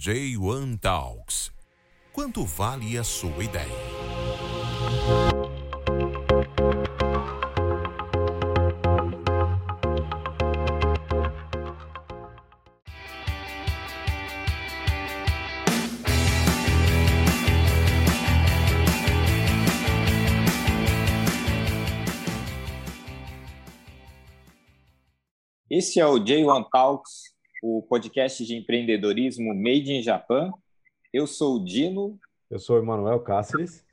[0.00, 1.50] J1 Talks.
[2.12, 3.66] Quanto vale a sua ideia?
[25.68, 30.52] Esse é o J1 Talks, o podcast de empreendedorismo Made in Japan.
[31.12, 32.18] Eu sou o Dino.
[32.50, 33.84] Eu sou o Emanuel Cáceres.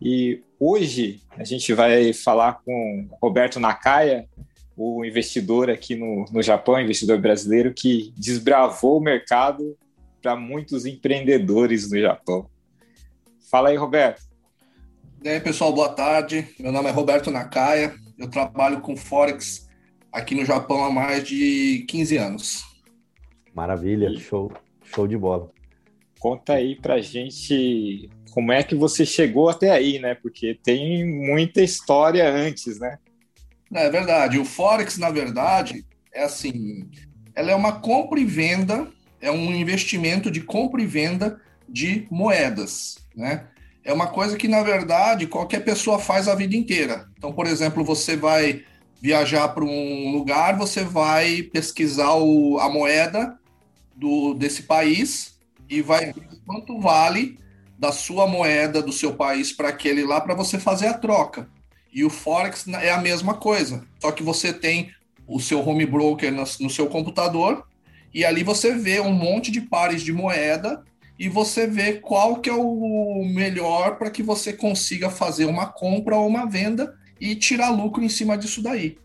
[0.00, 4.28] E hoje a gente vai falar com Roberto Nakaya,
[4.76, 9.76] o investidor aqui no, no Japão, investidor brasileiro, que desbravou o mercado
[10.20, 12.48] para muitos empreendedores no Japão.
[13.50, 14.22] Fala aí, Roberto.
[15.22, 16.48] E aí, pessoal, boa tarde.
[16.58, 17.94] Meu nome é Roberto Nakaya.
[18.18, 19.68] Eu trabalho com Forex
[20.10, 22.71] aqui no Japão há mais de 15 anos.
[23.54, 24.18] Maravilha, e...
[24.18, 24.52] show,
[24.82, 25.50] show de bola.
[26.18, 30.14] Conta aí pra gente como é que você chegou até aí, né?
[30.14, 32.98] Porque tem muita história antes, né?
[33.74, 34.38] É verdade.
[34.38, 36.88] O Forex, na verdade, é assim:
[37.34, 38.88] ela é uma compra e venda,
[39.20, 43.46] é um investimento de compra e venda de moedas, né?
[43.84, 47.08] É uma coisa que, na verdade, qualquer pessoa faz a vida inteira.
[47.18, 48.64] Então, por exemplo, você vai
[49.00, 53.36] viajar para um lugar, você vai pesquisar o, a moeda
[53.94, 57.38] do, desse país e vai ver quanto vale
[57.78, 61.48] da sua moeda do seu país para aquele lá para você fazer a troca.
[61.92, 64.92] E o Forex é a mesma coisa, só que você tem
[65.26, 67.66] o seu home broker no, seu computador
[68.12, 70.84] e ali você vê um monte de pares de moeda
[71.18, 76.16] e você vê qual que é o melhor para que você consiga fazer uma compra
[76.16, 78.98] ou uma venda e tirar lucro em cima disso daí.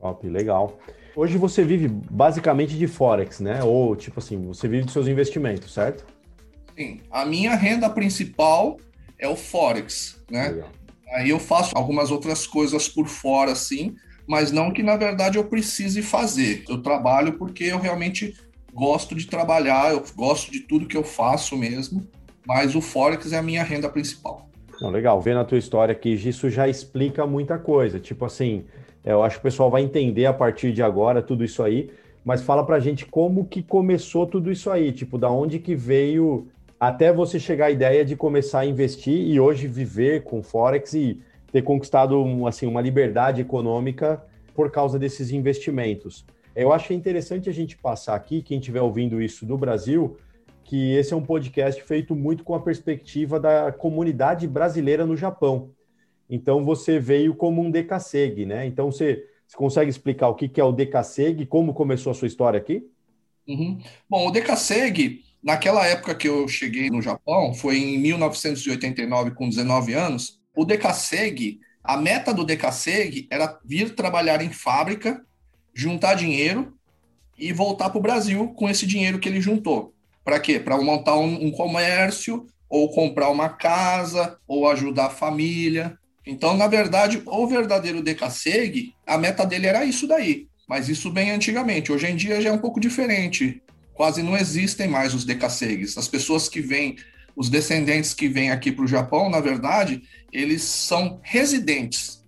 [0.00, 0.78] Top, legal.
[1.16, 3.62] Hoje você vive basicamente de Forex, né?
[3.62, 6.04] Ou, tipo assim, você vive dos seus investimentos, certo?
[6.76, 7.00] Sim.
[7.10, 8.78] A minha renda principal
[9.18, 10.48] é o Forex, né?
[10.48, 10.68] Legal.
[11.14, 13.94] Aí eu faço algumas outras coisas por fora, assim,
[14.26, 16.64] mas não que na verdade eu precise fazer.
[16.68, 18.34] Eu trabalho porque eu realmente
[18.72, 22.04] gosto de trabalhar, eu gosto de tudo que eu faço mesmo,
[22.44, 24.48] mas o Forex é a minha renda principal.
[24.80, 28.00] Não, legal, vendo a tua história aqui, isso já explica muita coisa.
[28.00, 28.64] Tipo assim,
[29.04, 31.90] eu acho que o pessoal vai entender a partir de agora tudo isso aí,
[32.24, 36.48] mas fala pra gente como que começou tudo isso aí, tipo, da onde que veio
[36.80, 41.20] até você chegar à ideia de começar a investir e hoje viver com Forex e
[41.52, 44.22] ter conquistado assim, uma liberdade econômica
[44.54, 46.24] por causa desses investimentos.
[46.56, 50.16] Eu acho interessante a gente passar aqui, quem estiver ouvindo isso do Brasil,
[50.64, 55.70] que esse é um podcast feito muito com a perspectiva da comunidade brasileira no Japão.
[56.34, 58.66] Então você veio como um decaseg, né?
[58.66, 62.26] Então você, você consegue explicar o que, que é o decaseg, como começou a sua
[62.26, 62.84] história aqui?
[63.46, 63.78] Uhum.
[64.10, 69.92] Bom, o decaseg, naquela época que eu cheguei no Japão, foi em 1989, com 19
[69.94, 70.40] anos.
[70.56, 75.24] O decaseg, a meta do decaseg era vir trabalhar em fábrica,
[75.72, 76.74] juntar dinheiro
[77.38, 79.94] e voltar para o Brasil com esse dinheiro que ele juntou.
[80.24, 80.58] Para quê?
[80.58, 85.96] Para montar um, um, comércio, ou comprar uma casa, ou ajudar a família.
[86.26, 90.46] Então, na verdade, o verdadeiro decaseg, a meta dele era isso daí.
[90.66, 91.92] Mas isso bem antigamente.
[91.92, 93.62] Hoje em dia já é um pouco diferente.
[93.92, 95.98] Quase não existem mais os decasegues.
[95.98, 96.96] As pessoas que vêm,
[97.36, 100.02] os descendentes que vêm aqui para o Japão, na verdade,
[100.32, 102.24] eles são residentes.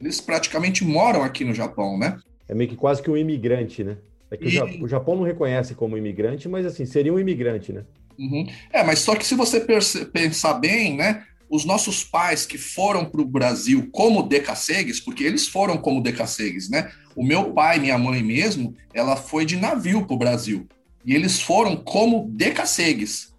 [0.00, 2.18] Eles praticamente moram aqui no Japão, né?
[2.48, 3.96] É meio que quase que um imigrante, né?
[4.30, 4.82] É que e...
[4.82, 7.84] o Japão não reconhece como imigrante, mas assim, seria um imigrante, né?
[8.18, 8.46] Uhum.
[8.72, 11.24] É, mas só que se você pensar bem, né?
[11.48, 16.68] Os nossos pais que foram para o Brasil como decassegues, porque eles foram como decassegues,
[16.68, 16.90] né?
[17.14, 20.66] O meu pai, minha mãe mesmo, ela foi de navio para o Brasil.
[21.04, 23.32] E eles foram como decassegues.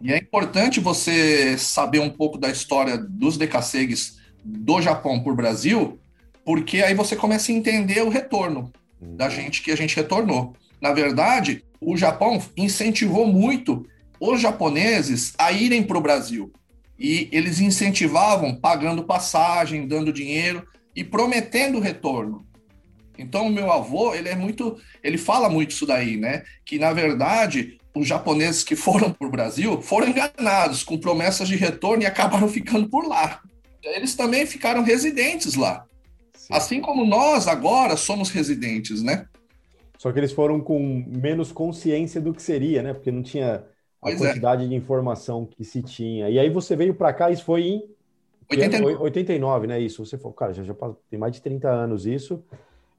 [0.00, 5.36] E é importante você saber um pouco da história dos decassegues do Japão para o
[5.36, 5.98] Brasil,
[6.44, 10.54] porque aí você começa a entender o retorno da gente que a gente retornou.
[10.80, 13.84] Na verdade, o Japão incentivou muito
[14.20, 16.52] os japoneses a irem para o Brasil
[17.00, 22.46] e eles incentivavam pagando passagem, dando dinheiro e prometendo retorno.
[23.18, 26.42] Então o meu avô, ele é muito, ele fala muito isso daí, né?
[26.64, 31.56] Que na verdade os japoneses que foram para o Brasil foram enganados com promessas de
[31.56, 33.40] retorno e acabaram ficando por lá.
[33.82, 35.86] Eles também ficaram residentes lá.
[36.34, 36.52] Sim.
[36.52, 39.26] Assim como nós agora somos residentes, né?
[39.98, 42.92] Só que eles foram com menos consciência do que seria, né?
[42.92, 43.64] Porque não tinha
[44.00, 44.26] a pois é.
[44.26, 44.68] quantidade é.
[44.68, 46.30] de informação que se tinha.
[46.30, 47.84] E aí você veio para cá, isso foi em
[48.50, 48.96] 89.
[49.02, 49.80] 89, né?
[49.80, 50.04] Isso.
[50.04, 50.74] Você falou, cara, já, já
[51.08, 52.42] tem mais de 30 anos isso.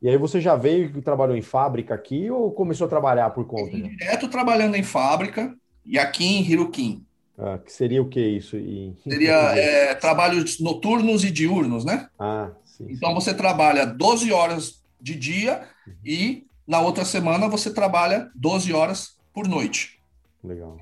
[0.01, 3.45] E aí você já veio e trabalhou em fábrica aqui ou começou a trabalhar por
[3.45, 3.69] conta?
[3.69, 5.55] Direto trabalhando em fábrica.
[5.85, 7.05] e aqui em Hirokin.
[7.37, 8.57] Ah, que seria o que isso?
[8.57, 8.95] E...
[9.03, 12.07] Seria é, trabalhos noturnos e diurnos, né?
[12.19, 12.87] Ah, sim.
[12.89, 13.15] Então sim.
[13.15, 15.63] você trabalha 12 horas de dia
[16.05, 19.99] e na outra semana você trabalha 12 horas por noite.
[20.43, 20.79] Legal.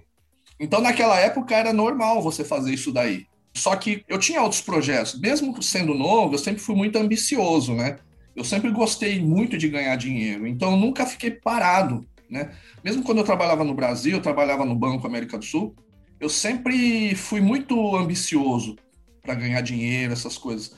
[0.60, 3.26] Então naquela época era normal você fazer isso daí.
[3.56, 7.98] Só que eu tinha outros projetos, mesmo sendo novo, eu sempre fui muito ambicioso, né?
[8.36, 12.52] Eu sempre gostei muito de ganhar dinheiro, então eu nunca fiquei parado, né?
[12.84, 15.76] Mesmo quando eu trabalhava no Brasil, eu trabalhava no Banco América do Sul,
[16.20, 18.76] eu sempre fui muito ambicioso
[19.22, 20.76] para ganhar dinheiro, essas coisas.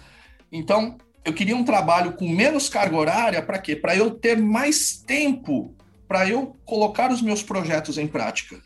[0.51, 3.75] Então, eu queria um trabalho com menos carga horária para quê?
[3.75, 5.75] Para eu ter mais tempo
[6.07, 8.61] para eu colocar os meus projetos em prática.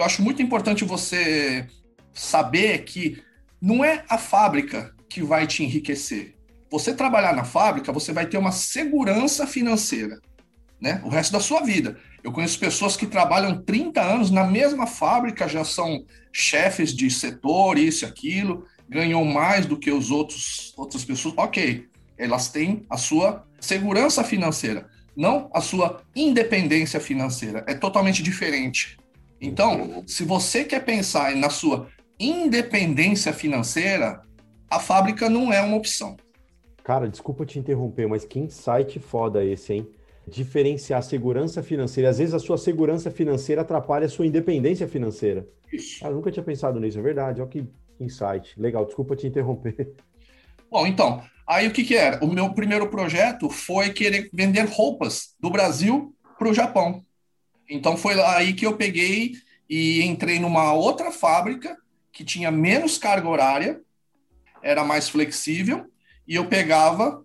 [0.00, 1.66] Eu acho muito importante você
[2.14, 3.22] saber que
[3.60, 6.36] não é a fábrica que vai te enriquecer.
[6.70, 10.18] Você trabalhar na fábrica, você vai ter uma segurança financeira,
[10.80, 11.02] né?
[11.04, 11.98] O resto da sua vida.
[12.24, 17.76] Eu conheço pessoas que trabalham 30 anos na mesma fábrica, já são chefes de setor,
[17.76, 21.34] isso e aquilo, ganham mais do que os outros outras pessoas.
[21.36, 21.86] OK.
[22.16, 27.62] Elas têm a sua segurança financeira, não a sua independência financeira.
[27.66, 28.98] É totalmente diferente.
[29.40, 31.88] Então, se você quer pensar na sua
[32.18, 34.20] independência financeira,
[34.68, 36.16] a fábrica não é uma opção.
[36.84, 39.88] Cara, desculpa te interromper, mas que insight foda esse, hein?
[40.28, 42.10] Diferenciar segurança financeira.
[42.10, 45.48] Às vezes a sua segurança financeira atrapalha a sua independência financeira.
[45.72, 46.00] Isso.
[46.00, 47.40] Cara, eu nunca tinha pensado nisso, é verdade.
[47.40, 47.66] Olha que
[47.98, 48.60] insight.
[48.60, 49.94] Legal, desculpa te interromper.
[50.70, 52.24] Bom, então, aí o que, que era?
[52.24, 57.04] O meu primeiro projeto foi querer vender roupas do Brasil para o Japão.
[57.70, 59.34] Então foi aí que eu peguei
[59.68, 61.78] e entrei numa outra fábrica
[62.12, 63.80] que tinha menos carga horária,
[64.60, 65.86] era mais flexível,
[66.26, 67.24] e eu pegava,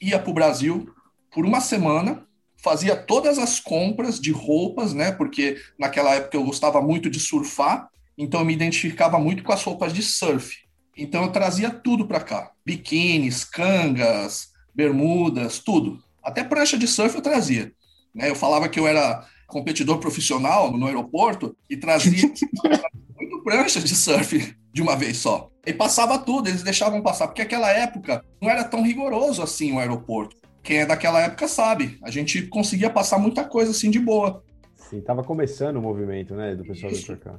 [0.00, 0.92] ia para o Brasil
[1.30, 2.26] por uma semana,
[2.56, 5.12] fazia todas as compras de roupas, né?
[5.12, 7.88] Porque naquela época eu gostava muito de surfar,
[8.18, 10.64] então eu me identificava muito com as roupas de surf.
[10.96, 16.02] Então eu trazia tudo para cá: biquínis, cangas, bermudas, tudo.
[16.22, 17.72] Até prancha de surf eu trazia.
[18.14, 18.30] Né?
[18.30, 22.30] Eu falava que eu era competidor profissional no aeroporto e trazia
[23.16, 25.50] muito prancha de surf de uma vez só.
[25.66, 29.78] E passava tudo, eles deixavam passar, porque aquela época não era tão rigoroso assim o
[29.78, 30.36] aeroporto.
[30.62, 34.42] Quem é daquela época sabe, a gente conseguia passar muita coisa assim de boa.
[34.76, 37.38] Sim, tava começando o movimento, né, do pessoal vir pra cá.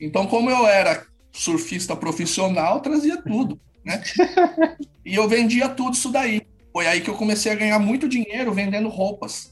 [0.00, 4.02] Então, como eu era surfista profissional, trazia tudo, né?
[5.04, 6.42] e eu vendia tudo isso daí.
[6.72, 9.49] Foi aí que eu comecei a ganhar muito dinheiro vendendo roupas.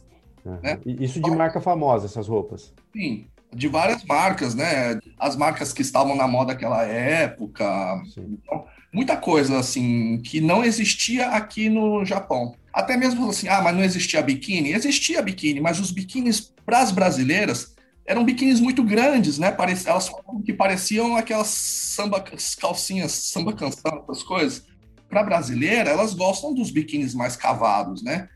[0.48, 0.60] Uhum.
[0.62, 0.80] Né?
[0.86, 2.72] Isso de marca famosa, essas roupas?
[2.92, 4.98] Sim, de várias marcas, né?
[5.18, 8.02] As marcas que estavam na moda naquela época.
[8.16, 12.54] Então, muita coisa, assim, que não existia aqui no Japão.
[12.72, 14.72] Até mesmo assim, ah, mas não existia biquíni?
[14.72, 17.74] Existia biquíni, mas os biquínis para as brasileiras
[18.06, 19.54] eram biquínis muito grandes, né?
[19.84, 20.10] Elas
[20.44, 22.24] que pareciam aquelas samba,
[22.58, 24.66] calcinhas, samba canção, essas coisas.
[25.10, 28.28] Para brasileira, elas gostam dos biquínis mais cavados, né?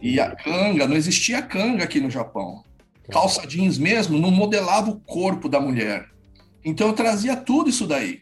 [0.00, 2.62] E a canga, não existia canga aqui no Japão.
[3.10, 6.06] Calça jeans mesmo não modelava o corpo da mulher.
[6.64, 8.20] Então eu trazia tudo isso daí.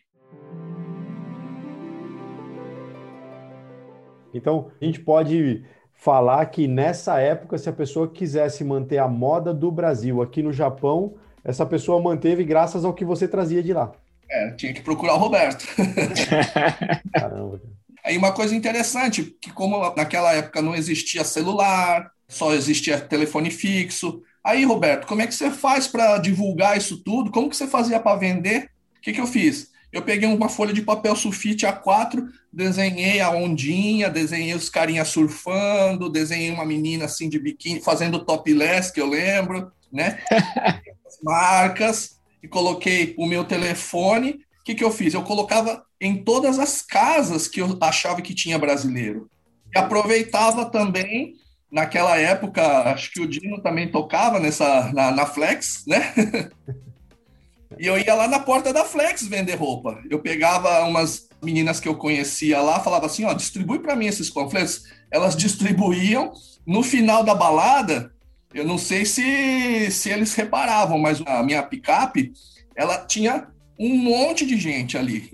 [4.32, 9.52] Então a gente pode falar que nessa época, se a pessoa quisesse manter a moda
[9.52, 13.92] do Brasil aqui no Japão, essa pessoa manteve graças ao que você trazia de lá.
[14.30, 15.66] É, tinha que procurar o Roberto.
[17.12, 17.60] Caramba.
[18.08, 24.22] Aí uma coisa interessante, que como naquela época não existia celular, só existia telefone fixo.
[24.42, 27.30] Aí, Roberto, como é que você faz para divulgar isso tudo?
[27.30, 28.70] Como que você fazia para vender?
[28.96, 29.68] O que, que eu fiz?
[29.92, 36.08] Eu peguei uma folha de papel sulfite A4, desenhei a ondinha, desenhei os carinhas surfando,
[36.08, 40.18] desenhei uma menina assim de biquíni fazendo topless, que eu lembro, né?
[41.06, 44.40] As marcas, e coloquei o meu telefone.
[44.62, 45.12] O que, que eu fiz?
[45.12, 49.28] Eu colocava em todas as casas que eu achava que tinha brasileiro.
[49.74, 51.34] E aproveitava também,
[51.70, 52.62] naquela época,
[52.92, 56.14] acho que o Dino também tocava nessa, na, na Flex, né?
[57.78, 60.00] e eu ia lá na porta da Flex vender roupa.
[60.08, 64.30] Eu pegava umas meninas que eu conhecia lá, falava assim, ó, distribui para mim esses
[64.30, 64.84] panfletos.
[65.10, 66.32] Elas distribuíam.
[66.66, 68.12] No final da balada,
[68.52, 72.32] eu não sei se, se eles reparavam, mas a minha picape,
[72.76, 73.48] ela tinha
[73.78, 75.30] um monte de gente ali.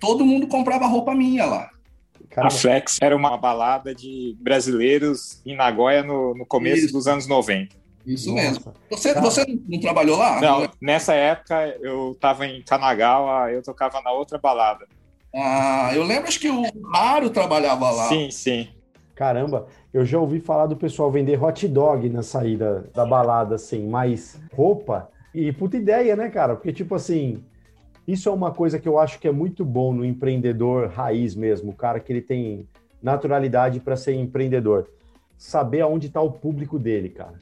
[0.00, 1.70] Todo mundo comprava roupa minha lá.
[2.30, 2.54] Caramba.
[2.54, 6.92] A Flex era uma balada de brasileiros em Nagoya no, no começo Isso.
[6.92, 7.76] dos anos 90.
[8.06, 8.42] Isso Nossa.
[8.42, 8.72] mesmo.
[8.90, 10.40] Você, você não trabalhou lá?
[10.40, 14.86] Não, nessa época eu estava em Kanagawa, eu tocava na outra balada.
[15.34, 16.62] Ah, eu lembro acho que o
[16.92, 18.08] Raro trabalhava lá.
[18.08, 18.68] Sim, sim.
[19.14, 23.86] Caramba, eu já ouvi falar do pessoal vender hot dog na saída da balada, assim,
[23.86, 26.56] mas roupa E puta ideia, né, cara?
[26.56, 27.42] Porque, tipo assim,
[28.06, 31.70] isso é uma coisa que eu acho que é muito bom no empreendedor raiz mesmo,
[31.70, 32.66] o cara que ele tem
[33.02, 34.88] naturalidade para ser empreendedor.
[35.36, 37.34] Saber aonde está o público dele, cara.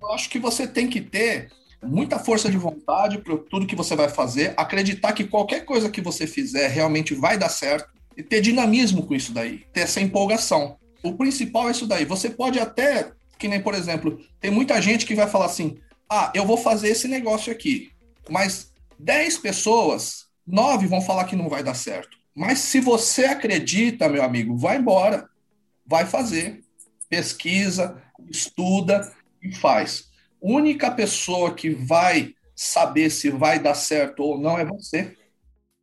[0.00, 1.50] Eu acho que você tem que ter
[1.82, 6.00] muita força de vontade para tudo que você vai fazer, acreditar que qualquer coisa que
[6.00, 10.76] você fizer realmente vai dar certo e ter dinamismo com isso daí, ter essa empolgação.
[11.02, 12.04] O principal é isso daí.
[12.04, 15.78] Você pode até, que nem por exemplo, tem muita gente que vai falar assim:
[16.10, 17.90] ah, eu vou fazer esse negócio aqui,
[18.28, 22.16] mas 10 pessoas, 9 vão falar que não vai dar certo.
[22.34, 25.28] Mas se você acredita, meu amigo, vai embora,
[25.86, 26.62] vai fazer,
[27.08, 28.00] pesquisa,
[28.30, 29.12] estuda
[29.42, 30.08] e faz.
[30.40, 35.16] Única pessoa que vai saber se vai dar certo ou não é você.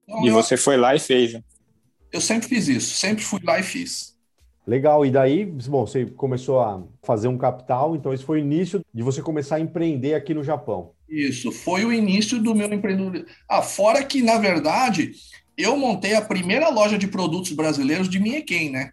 [0.04, 1.34] Então, e eu, você foi lá e fez.
[1.34, 1.44] Né?
[2.12, 4.16] Eu sempre fiz isso, sempre fui lá e fiz.
[4.66, 8.82] Legal, e daí, bom, você começou a fazer um capital, então esse foi o início
[8.94, 10.95] de você começar a empreender aqui no Japão.
[11.10, 13.28] Isso, foi o início do meu empreendedorismo.
[13.48, 15.14] Ah, fora que, na verdade,
[15.58, 18.92] eu montei a primeira loja de produtos brasileiros de Mieken, né?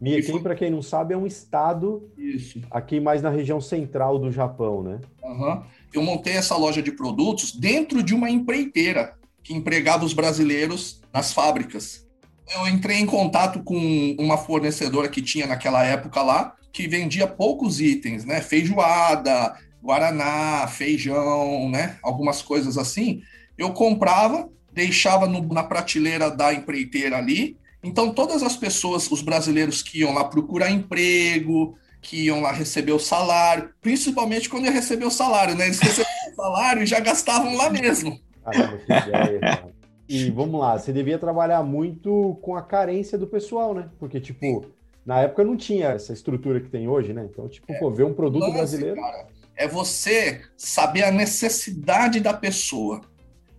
[0.00, 0.40] Mieken, foi...
[0.40, 2.62] para quem não sabe, é um estado Isso.
[2.70, 5.00] aqui mais na região central do Japão, né?
[5.22, 5.62] Uhum.
[5.92, 11.32] Eu montei essa loja de produtos dentro de uma empreiteira que empregava os brasileiros nas
[11.32, 12.06] fábricas.
[12.54, 17.80] Eu entrei em contato com uma fornecedora que tinha naquela época lá, que vendia poucos
[17.80, 18.40] itens, né?
[18.40, 21.96] Feijoada, guaraná, feijão, né?
[22.02, 23.22] Algumas coisas assim.
[23.56, 27.56] Eu comprava, deixava no, na prateleira da empreiteira ali.
[27.82, 32.92] Então, todas as pessoas, os brasileiros que iam lá procurar emprego, que iam lá receber
[32.92, 35.66] o salário, principalmente quando ia receber o salário, né?
[35.66, 38.18] Eles recebiam o salário e já gastavam lá mesmo.
[38.44, 39.80] Caramba, que ideia, cara.
[40.08, 43.88] E vamos lá, você devia trabalhar muito com a carência do pessoal, né?
[43.98, 44.62] Porque, tipo, Sim.
[45.06, 47.28] na época não tinha essa estrutura que tem hoje, né?
[47.30, 48.96] Então, tipo, é, pô, ver um produto lance, brasileiro.
[48.96, 49.26] Cara,
[49.60, 53.02] é você saber a necessidade da pessoa.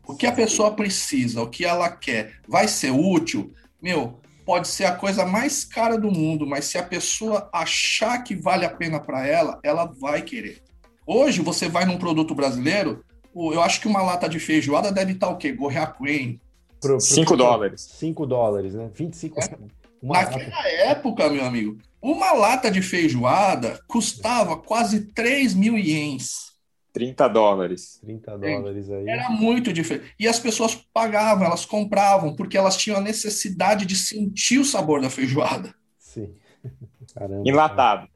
[0.03, 3.53] O que a pessoa precisa, o que ela quer, vai ser útil?
[3.79, 8.35] Meu, pode ser a coisa mais cara do mundo, mas se a pessoa achar que
[8.35, 10.63] vale a pena para ela, ela vai querer.
[11.05, 13.05] Hoje, você vai num produto brasileiro,
[13.35, 15.51] eu acho que uma lata de feijoada deve estar o quê?
[15.51, 16.41] Gorrea Queen.
[16.99, 17.81] 5 dólares.
[17.99, 18.89] 5 dólares, né?
[18.91, 19.43] 25 é.
[20.01, 20.67] Naquela lata.
[20.67, 26.51] época, meu amigo, uma lata de feijoada custava quase 3 mil ienes.
[26.93, 27.99] 30 dólares.
[28.01, 29.07] 30 dólares aí.
[29.07, 30.13] Era muito diferente.
[30.19, 35.01] E as pessoas pagavam, elas compravam, porque elas tinham a necessidade de sentir o sabor
[35.01, 35.73] da feijoada.
[35.97, 36.33] Sim.
[37.13, 38.07] Caramba, Enlatado.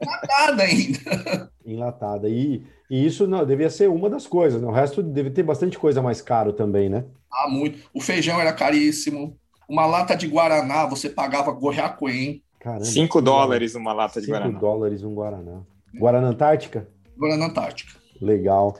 [0.00, 1.52] Enlatada ainda.
[1.64, 2.28] Enlatada.
[2.28, 4.68] E, e isso não, devia ser uma das coisas, né?
[4.68, 7.04] O resto deve ter bastante coisa mais caro também, né?
[7.30, 7.78] Ah, muito.
[7.94, 9.38] O feijão era caríssimo.
[9.68, 12.42] Uma lata de Guaraná, você pagava Gorriacoen.
[12.62, 12.84] Caramba.
[12.84, 14.52] 5 dólares uma lata de Guaraná.
[14.52, 15.62] 5 dólares um Guaraná.
[15.92, 16.88] Guaraná Antártica?
[17.18, 17.94] Guaraná Antártica.
[18.20, 18.76] Legal.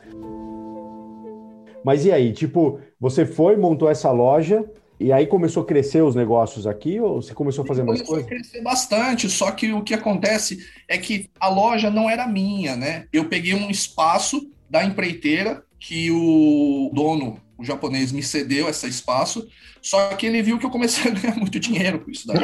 [1.84, 4.64] Mas e aí, tipo, você foi, montou essa loja,
[5.00, 8.24] e aí começou a crescer os negócios aqui, ou você começou a fazer mais coisas?
[8.24, 12.24] Começou a crescer bastante, só que o que acontece é que a loja não era
[12.28, 13.06] minha, né?
[13.12, 19.46] Eu peguei um espaço da empreiteira que o dono o japonês me cedeu esse espaço,
[19.80, 22.42] só que ele viu que eu comecei a ganhar muito dinheiro com isso daí.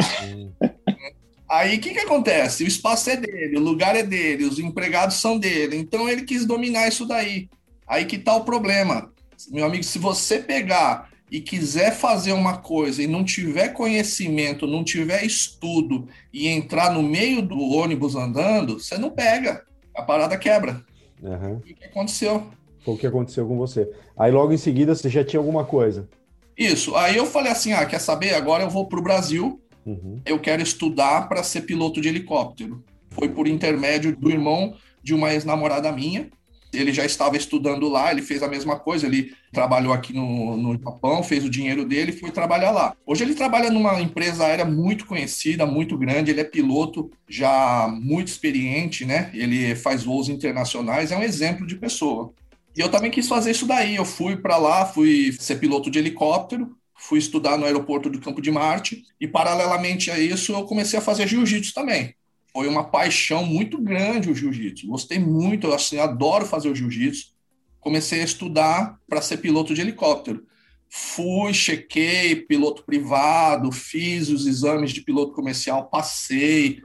[1.49, 2.65] Aí o que, que acontece?
[2.65, 6.45] O espaço é dele, o lugar é dele, os empregados são dele, então ele quis
[6.45, 7.49] dominar isso daí.
[7.87, 9.11] Aí que tá o problema.
[9.51, 14.85] Meu amigo, se você pegar e quiser fazer uma coisa e não tiver conhecimento, não
[14.85, 19.65] tiver estudo e entrar no meio do ônibus andando, você não pega.
[19.95, 20.85] A parada quebra.
[21.23, 21.57] Uhum.
[21.57, 22.47] O que aconteceu?
[22.85, 23.91] Foi o que aconteceu com você.
[24.17, 26.09] Aí logo em seguida você já tinha alguma coisa.
[26.57, 26.95] Isso.
[26.97, 28.35] Aí eu falei assim: ah, quer saber?
[28.35, 29.61] Agora eu vou para o Brasil.
[29.89, 30.21] Uhum.
[30.27, 32.85] Eu quero estudar para ser piloto de helicóptero.
[33.11, 36.29] Foi por intermédio do irmão de uma ex-namorada minha.
[36.71, 40.79] Ele já estava estudando lá, ele fez a mesma coisa, ele trabalhou aqui no, no
[40.79, 42.95] Japão, fez o dinheiro dele e foi trabalhar lá.
[43.07, 48.29] Hoje ele trabalha numa empresa aérea muito conhecida, muito grande, ele é piloto já muito
[48.29, 49.31] experiente, né?
[49.33, 52.35] Ele faz voos internacionais, é um exemplo de pessoa.
[52.77, 53.97] E eu também quis fazer isso daí.
[53.97, 58.43] Eu fui para lá, fui ser piloto de helicóptero, fui estudar no aeroporto do Campo
[58.43, 62.15] de Marte e paralelamente a isso eu comecei a fazer jiu-jitsu também.
[62.53, 64.87] Foi uma paixão muito grande o jiu-jitsu.
[64.87, 67.33] Gostei muito, assim, adoro fazer o jiu-jitsu.
[67.81, 70.45] Comecei a estudar para ser piloto de helicóptero.
[70.91, 76.81] Fui, chequei piloto privado, fiz os exames de piloto comercial, passei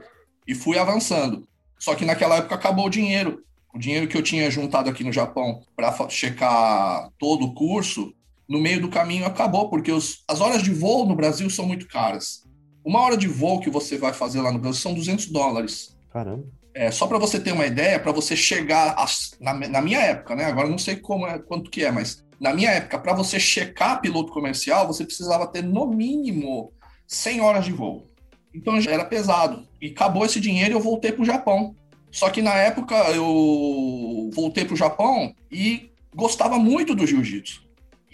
[0.46, 1.48] e fui avançando.
[1.78, 3.44] Só que naquela época acabou o dinheiro
[3.74, 8.14] o dinheiro que eu tinha juntado aqui no Japão para checar todo o curso,
[8.48, 11.88] no meio do caminho acabou, porque os, as horas de voo no Brasil são muito
[11.88, 12.42] caras.
[12.84, 15.96] Uma hora de voo que você vai fazer lá no Brasil são 200 dólares.
[16.12, 16.44] Caramba.
[16.74, 19.06] É, só para você ter uma ideia, para você chegar a,
[19.40, 20.44] na, na, minha época, né?
[20.44, 24.00] Agora não sei como é, quanto que é, mas na minha época, para você checar
[24.00, 26.72] piloto comercial, você precisava ter no mínimo
[27.06, 28.10] 100 horas de voo.
[28.52, 29.66] Então já era pesado.
[29.80, 31.74] E acabou esse dinheiro e eu voltei para o Japão.
[32.10, 37.64] Só que na época eu voltei para o Japão e gostava muito do jiu-jitsu.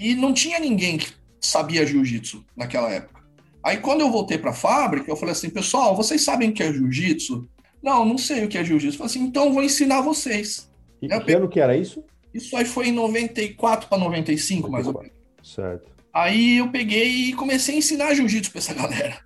[0.00, 3.20] E não tinha ninguém que sabia jiu-jitsu naquela época.
[3.62, 6.62] Aí quando eu voltei para a fábrica, eu falei assim, pessoal, vocês sabem o que
[6.62, 7.46] é jiu-jitsu?
[7.82, 8.96] Não, não sei o que é jiu-jitsu.
[8.96, 10.70] Falei assim, então vou ensinar vocês.
[11.02, 12.02] E que ano que era isso?
[12.32, 14.72] Isso aí foi em 94 para 95, 94.
[14.72, 15.16] mais ou menos.
[15.42, 15.90] Certo.
[16.12, 19.18] Aí eu peguei e comecei a ensinar jiu-jitsu para essa galera.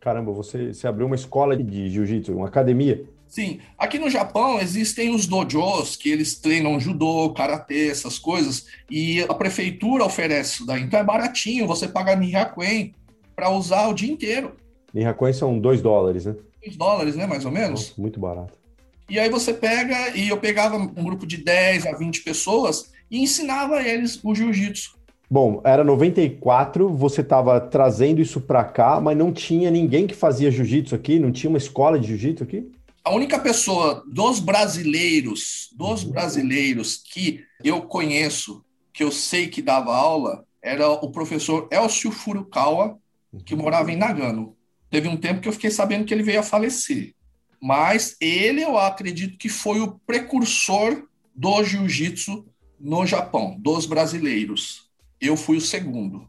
[0.00, 3.04] Caramba, você, você abriu uma escola de jiu-jitsu, uma academia?
[3.30, 3.60] Sim.
[3.78, 9.32] Aqui no Japão existem os dojos, que eles treinam judô, karatê, essas coisas, e a
[9.32, 10.82] prefeitura oferece isso daí.
[10.82, 12.92] Então é baratinho, você paga Nihakuen
[13.36, 14.56] para usar o dia inteiro.
[14.92, 16.34] Nihakuen são dois dólares, né?
[16.62, 17.88] 2 dólares, né, mais ou menos.
[17.88, 18.52] Nossa, muito barato.
[19.08, 23.22] E aí você pega, e eu pegava um grupo de 10 a 20 pessoas e
[23.22, 24.98] ensinava eles o jiu-jitsu.
[25.28, 30.50] Bom, era 94, você estava trazendo isso para cá, mas não tinha ninguém que fazia
[30.50, 31.18] jiu-jitsu aqui?
[31.18, 32.70] Não tinha uma escola de jiu-jitsu aqui?
[33.02, 39.96] A única pessoa dos brasileiros, dos brasileiros que eu conheço, que eu sei que dava
[39.96, 42.98] aula, era o professor Elcio Furukawa,
[43.46, 44.56] que morava em Nagano.
[44.90, 47.14] Teve um tempo que eu fiquei sabendo que ele veio a falecer.
[47.62, 52.46] Mas ele, eu acredito que foi o precursor do jiu-jitsu
[52.78, 54.90] no Japão, dos brasileiros.
[55.20, 56.28] Eu fui o segundo.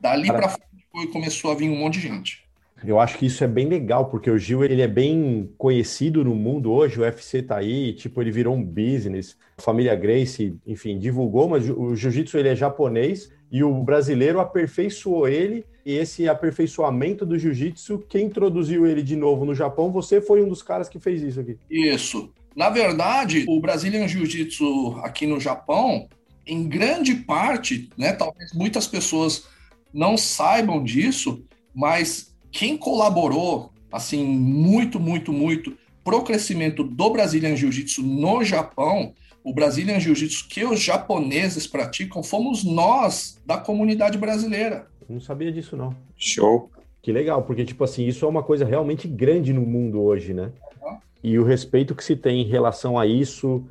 [0.00, 2.41] Dali para frente começou a vir um monte de gente.
[2.84, 6.34] Eu acho que isso é bem legal, porque o Gil ele é bem conhecido no
[6.34, 9.36] mundo hoje, o UFC tá aí, tipo, ele virou um business.
[9.58, 15.28] A família Grace, enfim, divulgou, mas o jiu-jitsu ele é japonês e o brasileiro aperfeiçoou
[15.28, 20.42] ele e esse aperfeiçoamento do jiu-jitsu, quem introduziu ele de novo no Japão, você foi
[20.42, 21.58] um dos caras que fez isso aqui.
[21.68, 22.32] Isso.
[22.54, 26.08] Na verdade, o Brazilian Jiu-Jitsu aqui no Japão,
[26.46, 29.46] em grande parte, né, talvez muitas pessoas
[29.92, 38.02] não saibam disso, mas quem colaborou assim muito, muito, muito pro crescimento do Brazilian Jiu-Jitsu
[38.02, 39.12] no Japão,
[39.44, 44.86] o Brazilian Jiu-Jitsu que os japoneses praticam, fomos nós da comunidade brasileira.
[45.08, 45.94] Não sabia disso, não.
[46.16, 46.70] Show.
[47.00, 50.52] Que legal, porque, tipo assim, isso é uma coisa realmente grande no mundo hoje, né?
[50.80, 50.98] Uhum.
[51.22, 53.64] E o respeito que se tem em relação a isso,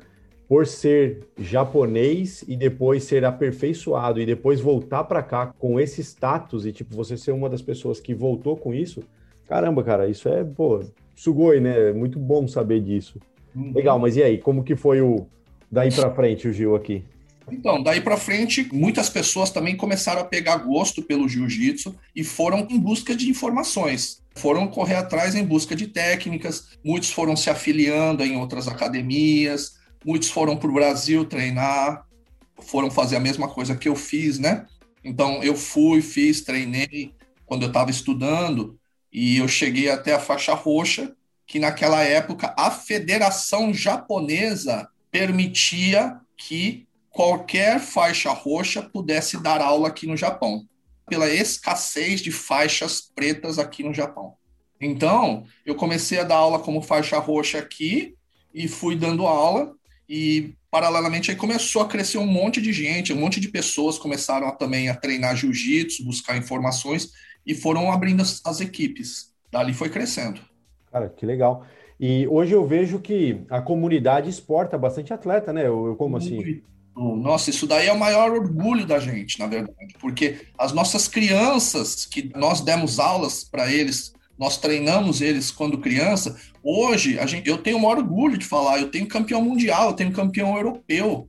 [0.52, 6.66] por ser japonês e depois ser aperfeiçoado e depois voltar para cá com esse status
[6.66, 9.02] e, tipo, você ser uma das pessoas que voltou com isso,
[9.48, 10.84] caramba, cara, isso é, pô,
[11.16, 11.90] sugoi, né?
[11.94, 13.18] Muito bom saber disso.
[13.56, 13.72] Uhum.
[13.74, 15.26] Legal, mas e aí, como que foi o
[15.70, 17.02] daí para frente o Gil aqui?
[17.50, 22.66] Então, daí para frente, muitas pessoas também começaram a pegar gosto pelo jiu-jitsu e foram
[22.68, 24.20] em busca de informações.
[24.34, 30.30] Foram correr atrás em busca de técnicas, muitos foram se afiliando em outras academias, muitos
[30.30, 32.06] foram para o Brasil treinar,
[32.60, 34.66] foram fazer a mesma coisa que eu fiz, né?
[35.04, 38.78] Então, eu fui, fiz, treinei quando eu estava estudando
[39.12, 41.14] e eu cheguei até a faixa roxa,
[41.46, 50.06] que naquela época a Federação Japonesa permitia que qualquer faixa roxa pudesse dar aula aqui
[50.06, 50.66] no Japão,
[51.06, 54.34] pela escassez de faixas pretas aqui no Japão.
[54.80, 58.16] Então, eu comecei a dar aula como faixa roxa aqui
[58.54, 59.74] e fui dando aula
[60.08, 64.48] e paralelamente aí começou a crescer um monte de gente, um monte de pessoas começaram
[64.48, 67.10] a, também a treinar jiu-jitsu, buscar informações
[67.46, 69.32] e foram abrindo as, as equipes.
[69.50, 70.40] Dali foi crescendo.
[70.90, 71.66] Cara, que legal.
[72.00, 75.66] E hoje eu vejo que a comunidade exporta bastante atleta, né?
[75.66, 76.62] Eu, como assim?
[76.94, 82.04] Nossa, isso daí é o maior orgulho da gente, na verdade, porque as nossas crianças,
[82.04, 84.12] que nós demos aulas para eles,
[84.42, 88.80] nós treinamos eles quando criança, hoje a gente, eu tenho o maior orgulho de falar,
[88.80, 91.28] eu tenho campeão mundial, eu tenho campeão europeu,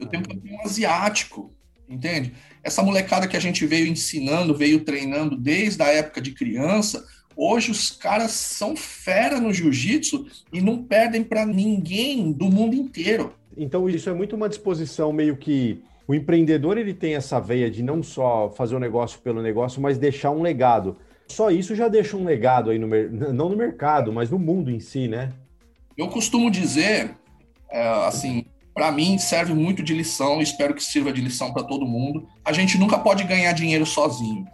[0.00, 1.54] eu tenho campeão asiático,
[1.88, 2.32] entende?
[2.60, 7.70] Essa molecada que a gente veio ensinando, veio treinando desde a época de criança, hoje
[7.70, 13.34] os caras são fera no jiu-jitsu e não perdem para ninguém do mundo inteiro.
[13.56, 17.84] Então isso é muito uma disposição meio que o empreendedor ele tem essa veia de
[17.84, 20.96] não só fazer o negócio pelo negócio, mas deixar um legado.
[21.28, 22.88] Só isso já deixa um legado aí no
[23.32, 25.32] não no mercado, mas no mundo em si, né?
[25.96, 27.16] Eu costumo dizer,
[27.70, 31.86] é, assim, para mim serve muito de lição, espero que sirva de lição para todo
[31.86, 32.28] mundo.
[32.44, 34.46] A gente nunca pode ganhar dinheiro sozinho.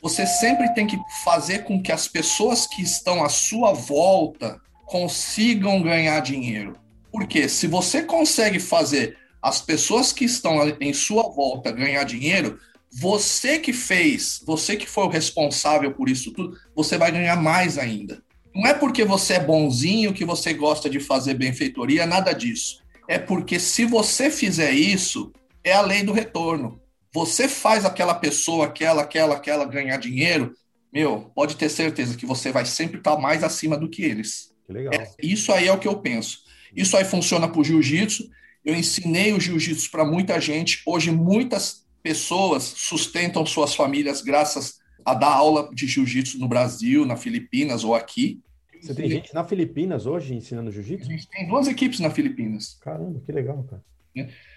[0.00, 5.82] Você sempre tem que fazer com que as pessoas que estão à sua volta consigam
[5.82, 6.76] ganhar dinheiro.
[7.10, 12.58] Porque se você consegue fazer as pessoas que estão em sua volta ganhar dinheiro,
[12.92, 17.78] você que fez, você que foi o responsável por isso tudo, você vai ganhar mais
[17.78, 18.22] ainda.
[18.54, 22.82] Não é porque você é bonzinho que você gosta de fazer benfeitoria, nada disso.
[23.08, 25.32] É porque se você fizer isso,
[25.64, 26.80] é a lei do retorno.
[27.14, 30.54] Você faz aquela pessoa, aquela, aquela, aquela ganhar dinheiro,
[30.92, 34.52] meu, pode ter certeza que você vai sempre estar mais acima do que eles.
[34.66, 34.92] Que legal.
[34.92, 36.40] É, isso aí é o que eu penso.
[36.76, 38.28] Isso aí funciona para o jiu-jitsu.
[38.62, 40.82] Eu ensinei o jiu-jitsu para muita gente.
[40.86, 47.16] Hoje, muitas pessoas sustentam suas famílias graças a dar aula de jiu-jitsu no Brasil, na
[47.16, 48.40] Filipinas ou aqui.
[48.80, 51.08] Você tem gente na Filipinas hoje ensinando jiu-jitsu?
[51.08, 52.76] A gente tem duas equipes na Filipinas.
[52.80, 53.82] Caramba, que legal, cara.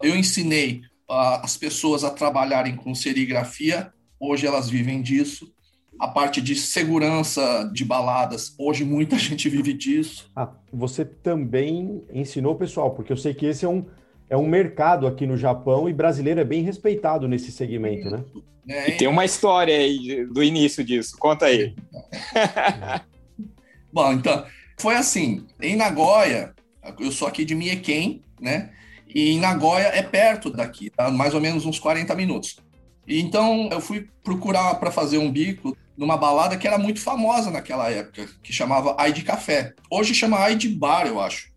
[0.02, 5.54] Eu ensinei uh, as pessoas a trabalharem com serigrafia, hoje elas vivem disso.
[5.98, 10.30] A parte de segurança de baladas, hoje muita gente vive disso.
[10.36, 13.86] Ah, você também ensinou o pessoal, porque eu sei que esse é um,
[14.30, 18.24] é um mercado aqui no Japão e brasileiro é bem respeitado nesse segmento, né?
[18.68, 21.76] É, e tem uma história aí do início disso, conta aí.
[23.94, 24.46] Bom, então,
[24.80, 26.54] foi assim, em Nagoya,
[27.00, 28.72] eu sou aqui de Mieken, né?
[29.08, 31.10] E em Nagoya é perto daqui, tá?
[31.12, 32.58] mais ou menos uns 40 minutos.
[33.08, 37.52] E então eu fui procurar para fazer um bico numa balada que era muito famosa
[37.52, 39.74] naquela época, que chamava Ai de Café.
[39.90, 41.54] Hoje chama Ai de Bar, eu acho.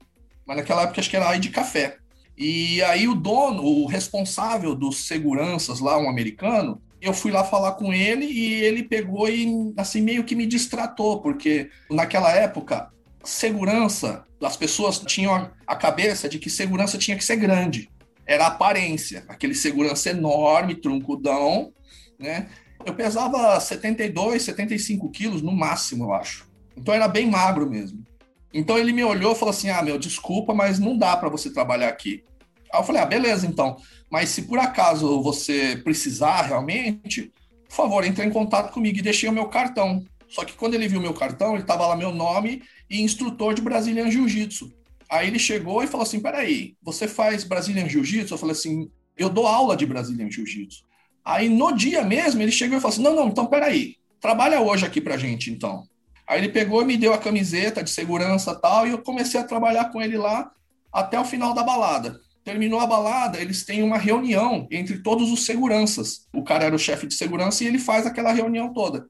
[0.46, 1.96] Mas naquela época acho que era Ai de Café.
[2.38, 7.72] E aí o dono, o responsável dos seguranças lá, um americano, eu fui lá falar
[7.72, 12.90] com ele e ele pegou e assim meio que me distratou, porque naquela época
[13.24, 17.90] segurança, as pessoas tinham a cabeça de que segurança tinha que ser grande.
[18.24, 21.72] Era aparência, aquele segurança enorme, truncudão,
[22.18, 22.48] né?
[22.86, 26.48] Eu pesava 72, 75 quilos no máximo, eu acho.
[26.76, 28.04] Então era bem magro mesmo.
[28.52, 31.52] Então ele me olhou e falou assim: Ah, meu, desculpa, mas não dá para você
[31.52, 32.24] trabalhar aqui.
[32.72, 33.76] Aí eu falei: Ah, beleza, então.
[34.10, 37.32] Mas se por acaso você precisar realmente,
[37.68, 40.04] por favor, entre em contato comigo e deixei o meu cartão.
[40.28, 43.62] Só que quando ele viu meu cartão, ele tava lá meu nome e instrutor de
[43.62, 44.72] Brazilian Jiu-Jitsu.
[45.10, 48.34] Aí ele chegou e falou assim: peraí, você faz Brazilian Jiu-Jitsu?
[48.34, 50.84] Eu falei assim: eu dou aula de Brazilian Jiu-Jitsu.
[51.24, 54.86] Aí no dia mesmo ele chegou e falou assim: não, não, então peraí, trabalha hoje
[54.86, 55.84] aqui pra gente então.
[56.28, 59.44] Aí ele pegou e me deu a camiseta de segurança tal, e eu comecei a
[59.44, 60.50] trabalhar com ele lá
[60.92, 62.20] até o final da balada.
[62.44, 66.26] Terminou a balada, eles têm uma reunião entre todos os seguranças.
[66.34, 69.06] O cara era o chefe de segurança e ele faz aquela reunião toda.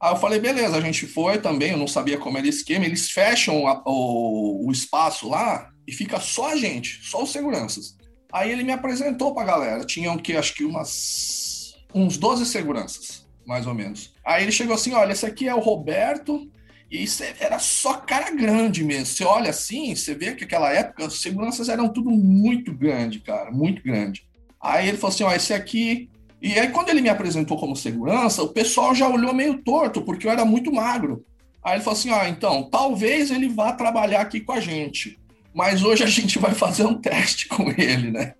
[0.00, 2.84] Aí eu falei, beleza, a gente foi também, eu não sabia como era o esquema,
[2.84, 7.96] eles fecham a, o, o espaço lá e fica só a gente, só os seguranças.
[8.32, 13.66] Aí ele me apresentou pra galera, tinham que, acho que umas, uns 12 seguranças, mais
[13.66, 14.14] ou menos.
[14.24, 16.50] Aí ele chegou assim, olha, esse aqui é o Roberto,
[16.90, 19.06] e isso era só cara grande mesmo.
[19.06, 23.50] Você olha assim, você vê que aquela época as seguranças eram tudo muito grande, cara,
[23.50, 24.26] muito grande.
[24.60, 26.10] Aí ele falou assim, ó, esse aqui
[26.42, 30.26] e aí, quando ele me apresentou como segurança, o pessoal já olhou meio torto, porque
[30.26, 31.24] eu era muito magro.
[31.62, 35.20] Aí ele falou assim: ah, então, talvez ele vá trabalhar aqui com a gente,
[35.54, 38.34] mas hoje a gente vai fazer um teste com ele, né?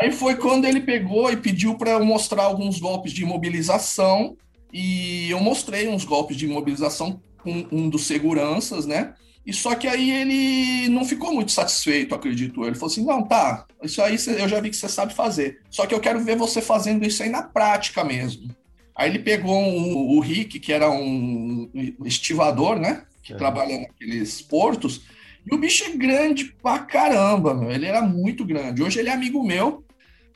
[0.00, 4.36] Aí foi quando ele pegou e pediu para eu mostrar alguns golpes de imobilização,
[4.72, 9.14] e eu mostrei uns golpes de imobilização com um dos seguranças, né?
[9.44, 12.64] E só que aí ele não ficou muito satisfeito, acredito.
[12.64, 15.60] Ele falou assim: não, tá, isso aí eu já vi que você sabe fazer.
[15.68, 18.54] Só que eu quero ver você fazendo isso aí na prática mesmo.
[18.94, 21.68] Aí ele pegou um, o Rick, que era um
[22.04, 23.04] estivador, né?
[23.22, 23.36] Que é.
[23.36, 25.02] trabalha naqueles portos.
[25.50, 27.70] E o bicho é grande pra caramba, meu.
[27.70, 28.82] Ele era muito grande.
[28.82, 29.84] Hoje ele é amigo meu,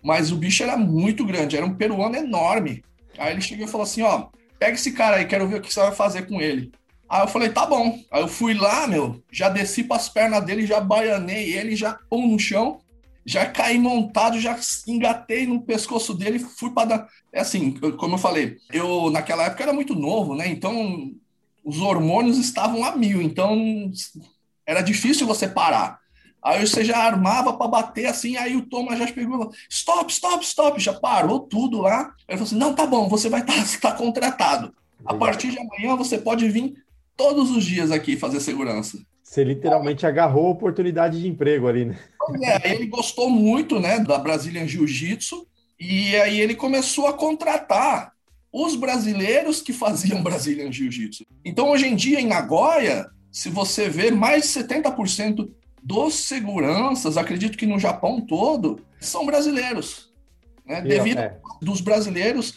[0.03, 1.57] mas o bicho era muito grande.
[1.57, 2.83] Era um peruano enorme.
[3.19, 5.73] Aí ele chegou e falou assim: ó, pega esse cara aí, quero ver o que
[5.73, 6.73] você vai fazer com ele.
[7.09, 7.99] Aí eu falei, tá bom.
[8.11, 11.99] Aí eu fui lá, meu, já desci para as pernas dele, já baianei ele, já
[12.11, 12.81] pum no chão,
[13.25, 17.09] já caí montado, já engatei no pescoço dele, fui para dar.
[17.33, 20.49] É assim, como eu falei, eu naquela época era muito novo, né?
[20.49, 21.13] Então
[21.65, 23.91] os hormônios estavam a mil, então
[24.67, 25.99] era difícil você parar.
[26.43, 30.81] Aí você já armava para bater assim, aí o Thomas já pegou, stop, stop, stop,
[30.81, 32.13] já parou tudo lá.
[32.29, 34.73] Ele falou assim: não, tá bom, você vai estar tá, tá contratado.
[35.05, 36.75] A partir de amanhã você pode vir
[37.17, 38.99] todos os dias aqui fazer segurança.
[39.23, 41.99] Você literalmente agarrou a oportunidade de emprego ali, né?
[42.43, 45.47] É, ele gostou muito, né, da Brazilian Jiu-Jitsu
[45.79, 48.13] e aí ele começou a contratar
[48.53, 51.25] os brasileiros que faziam Brazilian Jiu-Jitsu.
[51.45, 55.51] Então, hoje em dia, em Nagoya, se você vê, mais de 70%
[55.83, 60.13] dos seguranças, acredito que no Japão todo, são brasileiros.
[60.65, 60.81] Né?
[60.81, 61.37] Devido é.
[61.61, 62.55] dos brasileiros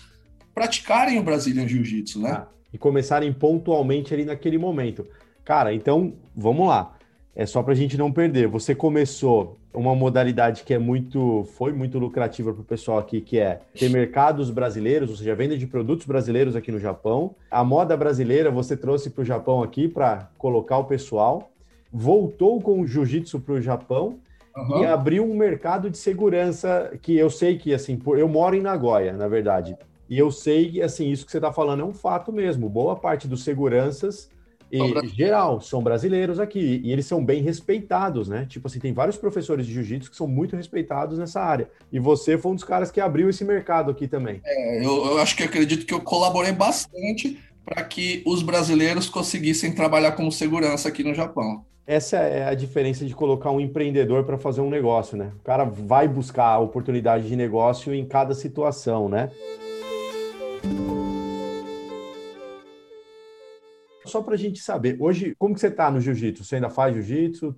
[0.54, 2.32] praticarem o Brazilian Jiu-Jitsu, né?
[2.32, 5.06] Ah e começarem pontualmente ali naquele momento.
[5.44, 6.96] Cara, então vamos lá.
[7.36, 8.48] É só para a gente não perder.
[8.48, 13.40] Você começou uma modalidade que é muito, foi muito lucrativa para o pessoal aqui, que
[13.40, 17.36] é ter mercados brasileiros, ou seja, venda de produtos brasileiros aqui no Japão.
[17.52, 21.52] A moda brasileira você trouxe para o Japão aqui para colocar o pessoal.
[21.92, 24.20] Voltou com o jiu-jitsu para o Japão
[24.56, 24.82] uhum.
[24.82, 29.14] e abriu um mercado de segurança que eu sei que, assim, eu moro em Nagoya,
[29.14, 29.78] na verdade.
[30.10, 32.68] E eu sei que, assim, isso que você está falando é um fato mesmo.
[32.68, 34.30] Boa parte dos seguranças
[34.72, 38.46] e, geral, são brasileiros aqui, e eles são bem respeitados, né?
[38.48, 41.70] Tipo assim, tem vários professores de jiu-jitsu que são muito respeitados nessa área.
[41.92, 44.42] E você foi um dos caras que abriu esse mercado aqui também.
[44.46, 49.10] É, eu, eu acho que eu acredito que eu colaborei bastante para que os brasileiros
[49.10, 51.64] conseguissem trabalhar como segurança aqui no Japão.
[51.86, 55.32] Essa é a diferença de colocar um empreendedor para fazer um negócio, né?
[55.40, 59.32] O cara vai buscar a oportunidade de negócio em cada situação, né?
[64.10, 66.44] Só para a gente saber, hoje, como que você está no jiu-jitsu?
[66.44, 67.56] Você ainda faz jiu-jitsu?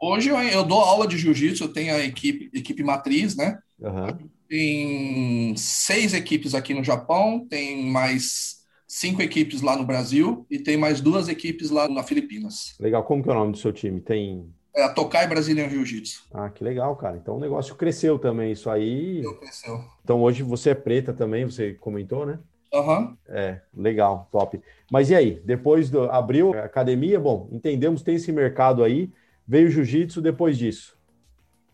[0.00, 3.58] Hoje eu, eu, dou aula de jiu-jitsu, eu tenho a equipe, equipe matriz, né?
[3.80, 4.28] Uhum.
[4.48, 10.76] Tem seis equipes aqui no Japão, tem mais cinco equipes lá no Brasil e tem
[10.76, 12.76] mais duas equipes lá na Filipinas.
[12.78, 14.00] Legal, como que é o nome do seu time?
[14.00, 16.26] Tem é a Tokai Brazilian Jiu-Jitsu.
[16.32, 17.16] Ah, que legal, cara.
[17.16, 19.22] Então o negócio cresceu também, isso aí.
[19.38, 19.80] Cresceu.
[20.02, 22.40] Então hoje você é preta também, você comentou, né?
[22.74, 23.16] Uhum.
[23.28, 24.60] É, legal, top.
[24.90, 25.40] Mas e aí?
[25.44, 29.10] Depois do abriu a academia, bom, entendemos, tem esse mercado aí.
[29.46, 30.98] Veio o jiu-jitsu depois disso.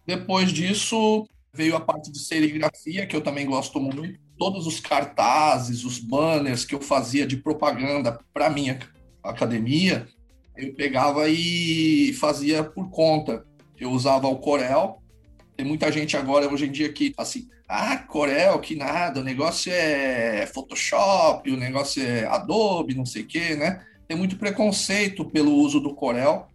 [0.06, 4.18] Depois disso, veio a parte de serigrafia, que eu também gosto muito.
[4.36, 8.78] Todos os cartazes, os banners que eu fazia de propaganda para minha
[9.22, 10.06] academia,
[10.56, 13.44] eu pegava e fazia por conta.
[13.78, 15.00] Eu usava o Corel.
[15.60, 19.70] Tem muita gente agora, hoje em dia, que, assim, ah, Corel, que nada, o negócio
[19.70, 23.84] é Photoshop, o negócio é Adobe, não sei o quê, né?
[24.08, 26.48] Tem muito preconceito pelo uso do Corel,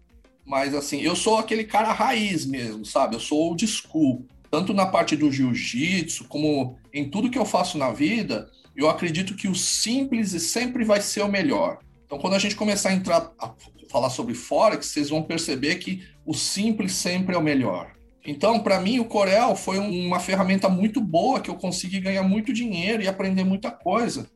[0.43, 3.15] mas assim, eu sou aquele cara raiz mesmo, sabe?
[3.15, 4.25] Eu sou old school.
[4.49, 9.35] Tanto na parte do jiu-jitsu, como em tudo que eu faço na vida, eu acredito
[9.35, 11.77] que o simples sempre vai ser o melhor.
[12.07, 13.53] Então, quando a gente começar a entrar a
[13.87, 17.94] falar sobre Forex, vocês vão perceber que o simples sempre é o melhor.
[18.25, 22.51] Então, para mim, o Corel foi uma ferramenta muito boa que eu consegui ganhar muito
[22.51, 24.27] dinheiro e aprender muita coisa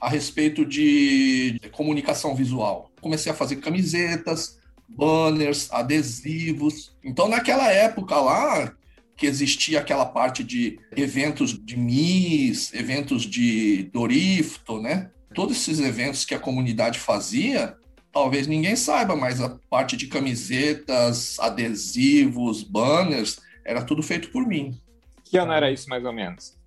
[0.00, 2.90] a respeito de comunicação visual.
[3.00, 6.96] Comecei a fazer camisetas, banners, adesivos.
[7.04, 8.72] Então, naquela época lá,
[9.16, 15.10] que existia aquela parte de eventos de Miss, eventos de Dorifto, né?
[15.34, 17.76] Todos esses eventos que a comunidade fazia,
[18.18, 24.76] talvez ninguém saiba, mas a parte de camisetas, adesivos, banners, era tudo feito por mim.
[25.24, 26.58] Que ano era isso, mais ou menos?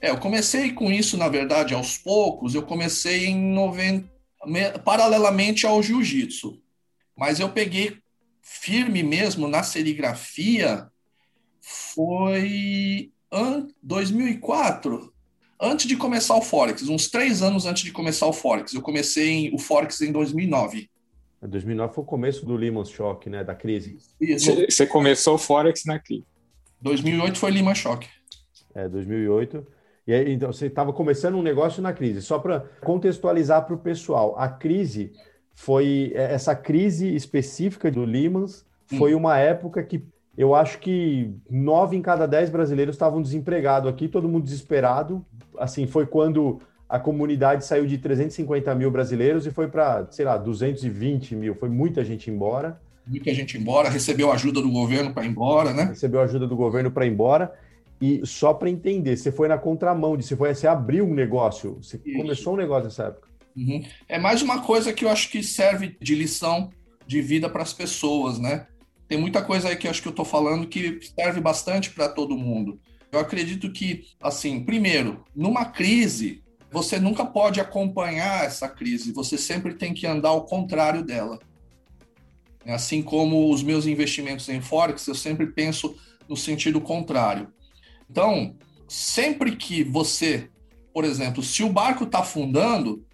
[0.00, 2.54] É, eu comecei com isso, na verdade, aos poucos.
[2.54, 4.08] Eu comecei em 90,
[4.82, 6.58] paralelamente ao jiu-jitsu.
[7.14, 7.98] Mas eu peguei
[8.40, 10.88] firme mesmo na serigrafia
[11.60, 13.12] foi
[13.82, 15.12] 2004,
[15.60, 18.74] antes de começar o Forex, uns três anos antes de começar o Forex.
[18.74, 20.88] Eu comecei em, o Forex em 2009.
[21.40, 23.98] 2009 foi o começo do Lehman Shock, né, da crise.
[24.20, 24.52] Isso.
[24.68, 26.24] Você começou o Forex na crise.
[26.80, 28.08] 2008 foi Lehman Shock.
[28.74, 29.66] É, 2008.
[30.06, 32.22] E aí, então, você estava começando um negócio na crise.
[32.22, 35.12] Só para contextualizar para o pessoal, a crise
[35.54, 38.46] foi é, essa crise específica do Lehman
[38.86, 39.18] foi hum.
[39.18, 40.02] uma época que
[40.36, 45.26] eu acho que nove em cada dez brasileiros estavam desempregados aqui, todo mundo desesperado.
[45.58, 50.36] Assim, foi quando a comunidade saiu de 350 mil brasileiros e foi para, sei lá,
[50.36, 51.54] 220 mil.
[51.54, 52.80] Foi muita gente embora.
[53.06, 55.84] Muita gente embora, recebeu ajuda do governo para ir embora, né?
[55.84, 57.52] Recebeu ajuda do governo para ir embora.
[58.00, 61.78] E só para entender, você foi na contramão de você foi, você abriu um negócio,
[61.82, 62.16] você Isso.
[62.16, 63.28] começou um negócio nessa época.
[63.56, 63.82] Uhum.
[64.08, 66.70] É mais uma coisa que eu acho que serve de lição
[67.06, 68.66] de vida para as pessoas, né?
[69.08, 72.36] tem muita coisa aí que acho que eu estou falando que serve bastante para todo
[72.36, 72.78] mundo.
[73.10, 79.74] Eu acredito que, assim, primeiro, numa crise, você nunca pode acompanhar essa crise, você sempre
[79.74, 81.38] tem que andar ao contrário dela.
[82.66, 85.96] Assim como os meus investimentos em Forex, eu sempre penso
[86.28, 87.50] no sentido contrário.
[88.10, 88.54] Então,
[88.86, 90.50] sempre que você,
[90.92, 93.06] por exemplo, se o barco está afundando,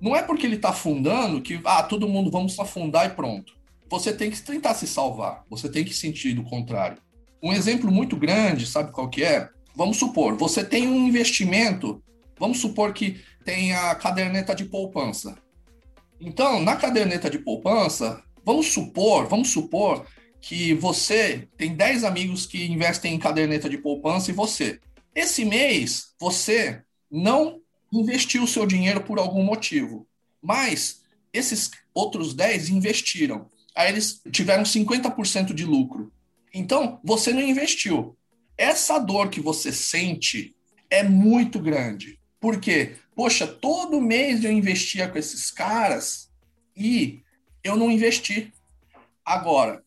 [0.00, 3.54] não é porque ele está afundando que, ah, todo mundo vamos afundar e pronto
[3.88, 6.98] você tem que tentar se salvar, você tem que sentir do contrário.
[7.44, 9.50] Um exemplo muito grande, sabe qual que é?
[9.76, 12.02] Vamos supor, você tem um investimento,
[12.38, 15.36] vamos supor que tem a caderneta de poupança.
[16.18, 20.06] Então, na caderneta de poupança, vamos supor, vamos supor
[20.40, 24.80] que você tem 10 amigos que investem em caderneta de poupança e você.
[25.14, 26.80] Esse mês, você
[27.10, 27.60] não
[27.92, 30.06] investiu o seu dinheiro por algum motivo,
[30.40, 33.50] mas esses outros 10 investiram.
[33.76, 36.10] Aí eles tiveram 50% de lucro.
[36.54, 38.16] Então, você não investiu.
[38.56, 40.54] Essa dor que você sente
[40.88, 42.20] é muito grande.
[42.38, 42.94] Por quê?
[43.16, 46.30] Poxa, todo mês eu investia com esses caras
[46.76, 47.20] e
[47.64, 48.52] eu não investi.
[49.24, 49.82] Agora,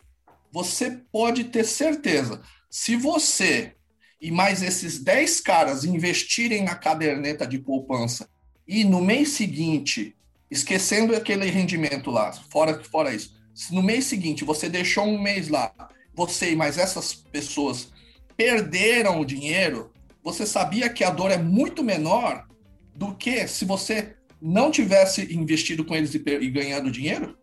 [0.52, 3.74] você pode ter certeza, se você
[4.20, 8.28] e mais esses 10 caras investirem na caderneta de poupança
[8.68, 10.18] e no mês seguinte,
[10.50, 15.48] esquecendo aquele rendimento lá, fora, fora isso, se no mês seguinte você deixou um mês
[15.48, 15.72] lá,
[16.18, 17.92] você e mais essas pessoas
[18.36, 19.92] perderam o dinheiro,
[20.24, 22.48] você sabia que a dor é muito menor
[22.96, 27.38] do que se você não tivesse investido com eles e, e ganhado dinheiro?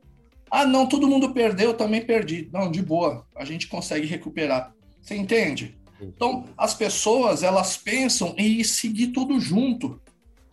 [0.50, 2.48] Ah, não, todo mundo perdeu, eu também perdi.
[2.52, 4.74] Não, de boa, a gente consegue recuperar.
[5.00, 5.78] Você entende?
[6.00, 10.00] Então, as pessoas, elas pensam em seguir tudo junto.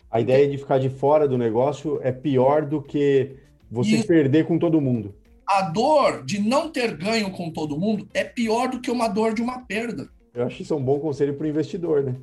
[0.08, 3.34] A ideia de ficar de fora do negócio é pior do que
[3.68, 5.14] você e perder com todo mundo.
[5.54, 9.34] A dor de não ter ganho com todo mundo é pior do que uma dor
[9.34, 10.08] de uma perda.
[10.32, 12.14] Eu acho que isso é um bom conselho para o investidor, né?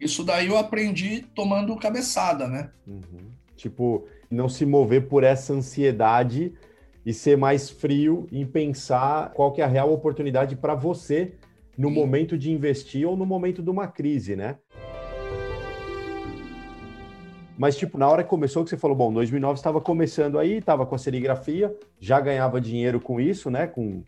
[0.00, 2.70] Isso daí eu aprendi tomando cabeçada, né?
[2.86, 3.28] Uhum.
[3.54, 6.54] Tipo, não se mover por essa ansiedade
[7.04, 11.34] e ser mais frio em pensar qual que é a real oportunidade para você
[11.76, 11.94] no Sim.
[11.94, 14.56] momento de investir ou no momento de uma crise, né?
[17.60, 20.86] Mas, tipo, na hora que começou, que você falou, bom, 2009 estava começando aí, estava
[20.86, 23.66] com a serigrafia, já ganhava dinheiro com isso, né?
[23.66, 24.02] Com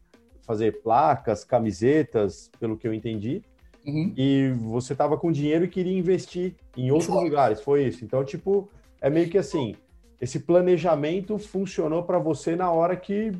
[0.46, 3.42] fazer placas, camisetas, pelo que eu entendi.
[3.86, 4.10] Uhum.
[4.16, 7.24] E você estava com dinheiro e queria investir em outros foi.
[7.24, 8.02] lugares, foi isso.
[8.02, 8.70] Então, tipo,
[9.02, 9.76] é meio que assim,
[10.18, 13.32] esse planejamento funcionou para você na hora que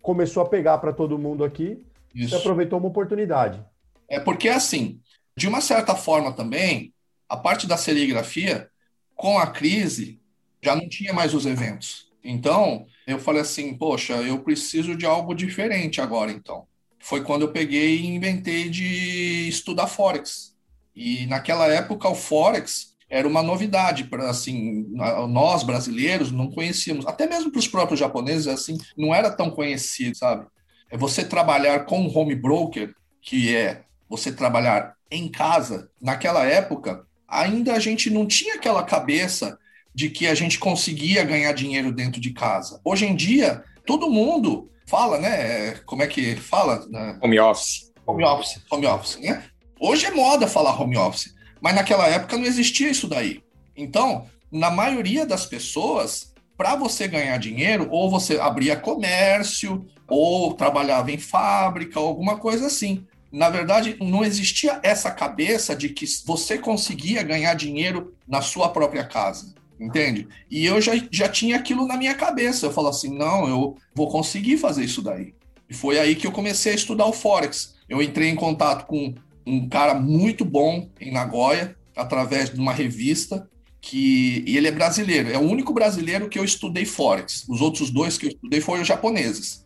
[0.00, 2.30] começou a pegar para todo mundo aqui isso.
[2.30, 3.62] Você aproveitou uma oportunidade.
[4.08, 5.02] É porque, assim,
[5.36, 6.94] de uma certa forma também,
[7.28, 8.70] a parte da serigrafia,
[9.14, 10.20] com a crise,
[10.62, 12.10] já não tinha mais os eventos.
[12.22, 16.66] Então, eu falei assim, poxa, eu preciso de algo diferente agora, então.
[16.98, 20.54] Foi quando eu peguei e inventei de estudar Forex.
[20.96, 24.86] E naquela época, o Forex era uma novidade para assim
[25.28, 30.16] nós brasileiros não conhecíamos até mesmo para os próprios japoneses assim não era tão conhecido
[30.16, 30.46] sabe
[30.94, 35.90] é você trabalhar com um home broker, que é você trabalhar em casa.
[36.00, 39.58] Naquela época, ainda a gente não tinha aquela cabeça
[39.94, 42.80] de que a gente conseguia ganhar dinheiro dentro de casa.
[42.84, 45.76] Hoje em dia, todo mundo fala, né?
[45.86, 46.84] Como é que fala?
[47.22, 47.92] Home office.
[48.06, 49.44] Home office, home office, né?
[49.80, 53.42] Hoje é moda falar home office, mas naquela época não existia isso daí.
[53.76, 61.10] Então, na maioria das pessoas, para você ganhar dinheiro, ou você abria comércio, ou trabalhava
[61.10, 63.06] em fábrica, alguma coisa assim.
[63.34, 69.02] Na verdade, não existia essa cabeça de que você conseguia ganhar dinheiro na sua própria
[69.02, 70.28] casa, entende?
[70.48, 72.64] E eu já, já tinha aquilo na minha cabeça.
[72.64, 75.34] Eu falo assim: não, eu vou conseguir fazer isso daí.
[75.68, 77.74] E foi aí que eu comecei a estudar o Forex.
[77.88, 79.12] Eu entrei em contato com
[79.44, 85.32] um cara muito bom em Nagoya, através de uma revista, que e ele é brasileiro.
[85.32, 87.44] É o único brasileiro que eu estudei Forex.
[87.48, 89.63] Os outros dois que eu estudei foram japoneses.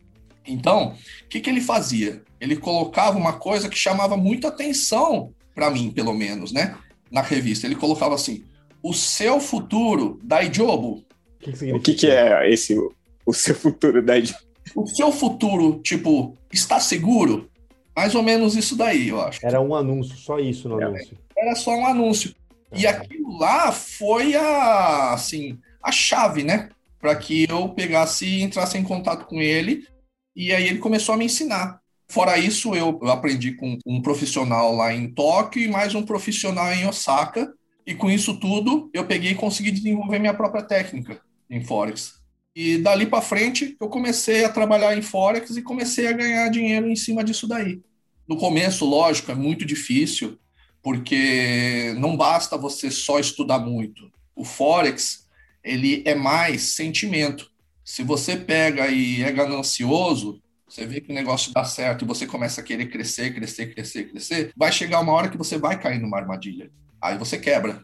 [0.48, 2.22] Então, o que, que ele fazia?
[2.40, 6.76] Ele colocava uma coisa que chamava muita atenção para mim, pelo menos, né?
[7.10, 7.66] Na revista.
[7.66, 8.44] Ele colocava assim:
[8.82, 11.04] o seu futuro Daijobu.
[11.40, 12.74] O que, o que, que é esse
[13.26, 14.40] o seu futuro Daijobu?
[14.74, 17.48] O seu futuro, tipo, está seguro?
[17.94, 19.44] Mais ou menos isso daí, eu acho.
[19.44, 21.18] Era um anúncio, só isso no anúncio.
[21.36, 22.34] Era só um anúncio.
[22.72, 26.68] E aquilo lá foi a, assim, a chave, né?
[27.00, 29.84] Para que eu pegasse e entrasse em contato com ele
[30.38, 31.80] e aí ele começou a me ensinar.
[32.06, 36.86] Fora isso, eu, aprendi com um profissional lá em Tóquio e mais um profissional em
[36.86, 37.52] Osaka.
[37.84, 41.20] E com isso tudo, eu peguei e consegui desenvolver minha própria técnica
[41.50, 42.20] em Forex.
[42.54, 46.88] E dali para frente, eu comecei a trabalhar em Forex e comecei a ganhar dinheiro
[46.88, 47.80] em cima disso daí.
[48.28, 50.38] No começo, lógico, é muito difícil,
[50.80, 54.08] porque não basta você só estudar muito.
[54.36, 55.26] O Forex,
[55.64, 57.50] ele é mais sentimento.
[57.88, 62.26] Se você pega e é ganancioso, você vê que o negócio dá certo e você
[62.26, 65.98] começa a querer crescer, crescer, crescer, crescer, vai chegar uma hora que você vai cair
[65.98, 66.70] numa armadilha.
[67.00, 67.82] Aí você quebra.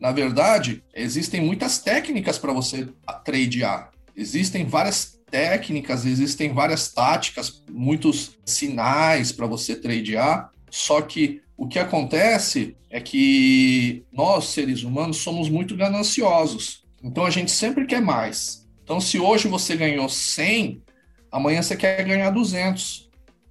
[0.00, 2.88] Na verdade, existem muitas técnicas para você
[3.26, 3.90] tradear.
[4.16, 10.50] Existem várias técnicas, existem várias táticas, muitos sinais para você tradear.
[10.70, 16.84] Só que o que acontece é que nós, seres humanos, somos muito gananciosos.
[17.04, 18.61] Então a gente sempre quer mais.
[18.92, 20.82] Então, se hoje você ganhou 100,
[21.30, 23.08] amanhã você quer ganhar 200.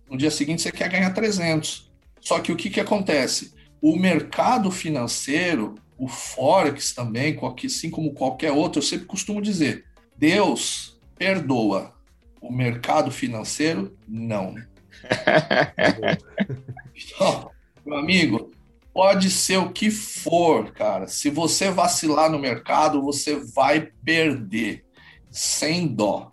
[0.08, 1.92] No dia seguinte você quer ganhar 300.
[2.20, 3.52] Só que o que, que acontece?
[3.82, 9.86] O mercado financeiro, o Forex também, assim como qualquer outro, eu sempre costumo dizer:
[10.16, 11.92] Deus perdoa,
[12.40, 14.54] o mercado financeiro não.
[16.96, 17.50] então,
[17.84, 18.52] meu amigo,
[18.94, 21.08] pode ser o que for, cara.
[21.08, 24.86] Se você vacilar no mercado, você vai perder
[25.32, 26.32] sem dó.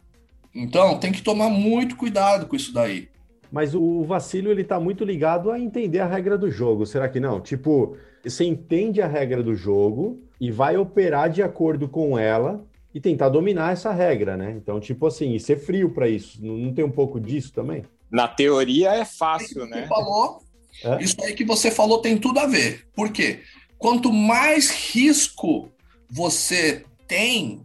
[0.54, 3.08] Então, tem que tomar muito cuidado com isso daí.
[3.50, 7.18] Mas o vacilo ele está muito ligado a entender a regra do jogo, será que
[7.18, 7.40] não?
[7.40, 12.62] Tipo, você entende a regra do jogo e vai operar de acordo com ela
[12.94, 14.54] e tentar dominar essa regra, né?
[14.56, 16.44] Então, tipo assim, e ser frio para isso.
[16.44, 17.84] Não, não, tem um pouco disso também?
[18.10, 19.86] Na teoria é fácil, né?
[19.86, 20.42] Falou,
[20.84, 21.02] é?
[21.02, 22.86] Isso aí que você falou tem tudo a ver.
[22.94, 23.40] Por quê?
[23.78, 25.70] Quanto mais risco
[26.10, 27.62] você tem,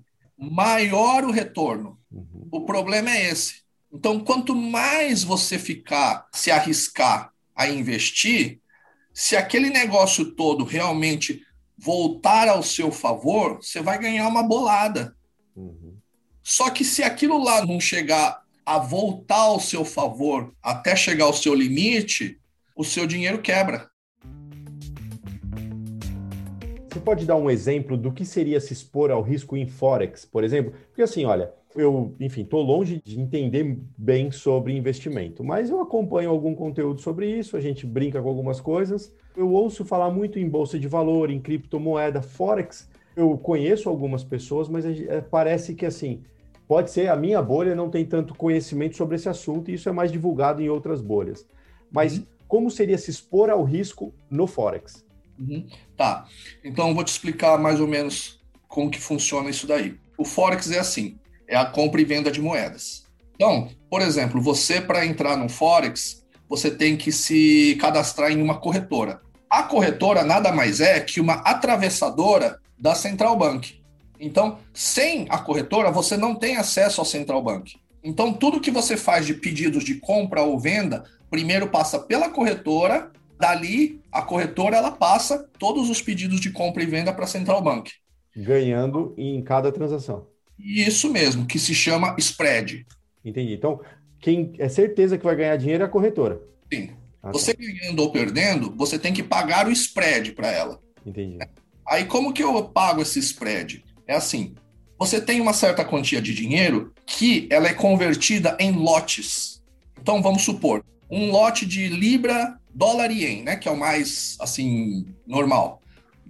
[0.52, 2.00] maior o retorno.
[2.12, 2.48] Uhum.
[2.52, 3.64] O problema é esse.
[3.92, 8.60] Então, quanto mais você ficar, se arriscar a investir,
[9.14, 11.46] se aquele negócio todo realmente
[11.78, 15.16] voltar ao seu favor, você vai ganhar uma bolada.
[15.56, 15.96] Uhum.
[16.42, 21.34] Só que se aquilo lá não chegar a voltar ao seu favor até chegar ao
[21.34, 22.40] seu limite,
[22.76, 23.90] o seu dinheiro quebra.
[27.04, 30.74] Pode dar um exemplo do que seria se expor ao risco em Forex, por exemplo?
[30.90, 36.30] Porque assim, olha, eu, enfim, estou longe de entender bem sobre investimento, mas eu acompanho
[36.30, 39.14] algum conteúdo sobre isso, a gente brinca com algumas coisas.
[39.36, 42.90] Eu ouço falar muito em bolsa de valor, em criptomoeda, Forex.
[43.16, 46.22] Eu conheço algumas pessoas, mas é, parece que assim,
[46.68, 49.92] pode ser a minha bolha não tem tanto conhecimento sobre esse assunto e isso é
[49.92, 51.46] mais divulgado em outras bolhas.
[51.92, 52.26] Mas uhum.
[52.48, 55.06] como seria se expor ao risco no Forex?
[55.40, 55.66] Uhum.
[55.98, 56.26] Tá.
[56.64, 59.96] Então vou te explicar mais ou menos como que funciona isso daí.
[60.18, 61.18] O Forex é assim
[61.48, 63.06] é a compra e venda de moedas.
[63.36, 68.60] Então, por exemplo, você para entrar no Forex, você tem que se cadastrar em uma
[68.60, 69.22] corretora.
[69.50, 73.82] A corretora nada mais é que uma atravessadora da Central Bank.
[74.20, 77.76] Então, sem a corretora, você não tem acesso ao Central Bank.
[78.04, 83.12] Então, tudo que você faz de pedidos de compra ou venda, primeiro passa pela corretora,
[83.40, 87.62] dali a corretora ela passa todos os pedidos de compra e venda para a Central
[87.62, 87.92] Bank.
[88.36, 90.28] Ganhando em cada transação.
[90.58, 92.86] Isso mesmo, que se chama spread.
[93.24, 93.54] Entendi.
[93.54, 93.80] Então,
[94.20, 96.42] quem é certeza que vai ganhar dinheiro é a corretora.
[96.72, 96.92] Sim.
[97.22, 97.32] Ah, tá.
[97.32, 97.62] você tá.
[97.62, 100.80] ganhando ou perdendo, você tem que pagar o spread para ela.
[101.06, 101.38] Entendi.
[101.86, 103.84] Aí, como que eu pago esse spread?
[104.08, 104.56] É assim:
[104.98, 109.62] você tem uma certa quantia de dinheiro que ela é convertida em lotes.
[110.02, 113.56] Então, vamos supor, um lote de libra, dólar e ien, né?
[113.56, 115.82] Que é o mais, assim, normal.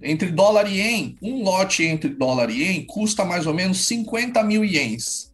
[0.02, 4.44] Entre dólar e ien, um lote entre dólar e ien custa mais ou menos 50
[4.44, 5.32] mil ienes.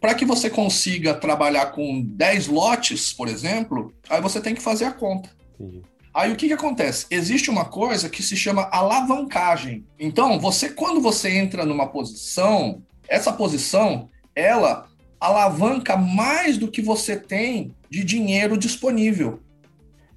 [0.00, 4.86] Para que você consiga trabalhar com 10 lotes, por exemplo, aí você tem que fazer
[4.86, 5.30] a conta.
[5.58, 5.82] Entendi.
[6.12, 7.06] Aí o que, que acontece?
[7.10, 9.84] Existe uma coisa que se chama alavancagem.
[9.98, 14.88] Então, você quando você entra numa posição, essa posição, ela
[15.20, 19.40] alavanca mais do que você tem de dinheiro disponível.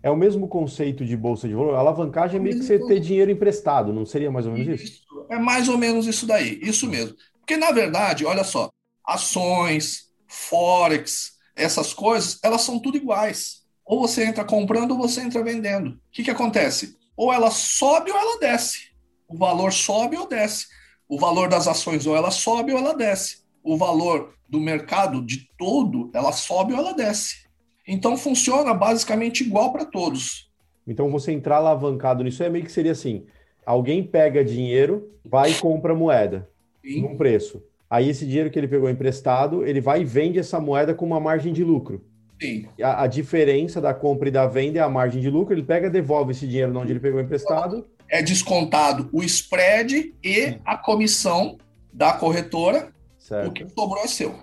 [0.03, 1.75] É o mesmo conceito de bolsa de valor.
[1.75, 4.83] A alavancagem é meio que você ter dinheiro emprestado, não seria mais ou menos isso?
[4.83, 5.25] isso?
[5.29, 7.15] É mais ou menos isso daí, isso mesmo.
[7.39, 8.69] Porque, na verdade, olha só,
[9.05, 13.63] ações, forex, essas coisas, elas são tudo iguais.
[13.85, 15.91] Ou você entra comprando ou você entra vendendo.
[15.91, 16.97] O que, que acontece?
[17.15, 18.91] Ou ela sobe ou ela desce.
[19.27, 20.67] O valor sobe ou desce.
[21.07, 23.43] O valor das ações ou ela sobe ou ela desce.
[23.63, 27.42] O valor do mercado de todo, ela sobe ou ela desce.
[27.87, 30.49] Então funciona basicamente igual para todos.
[30.87, 33.25] Então você entrar alavancado nisso é meio que seria assim:
[33.65, 36.49] alguém pega dinheiro, vai e compra moeda
[36.83, 37.01] Sim.
[37.01, 37.63] num preço.
[37.89, 41.19] Aí esse dinheiro que ele pegou emprestado, ele vai e vende essa moeda com uma
[41.19, 42.03] margem de lucro.
[42.41, 42.67] Sim.
[42.81, 45.53] A, a diferença da compra e da venda é a margem de lucro.
[45.53, 47.85] Ele pega, devolve esse dinheiro onde ele pegou emprestado.
[48.09, 51.57] É descontado o spread e a comissão
[51.91, 52.91] da corretora.
[53.17, 53.49] Certo.
[53.49, 54.35] O que sobrou é seu.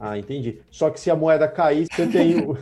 [0.00, 0.60] Ah, entendi.
[0.70, 2.56] Só que se a moeda cair, você tem o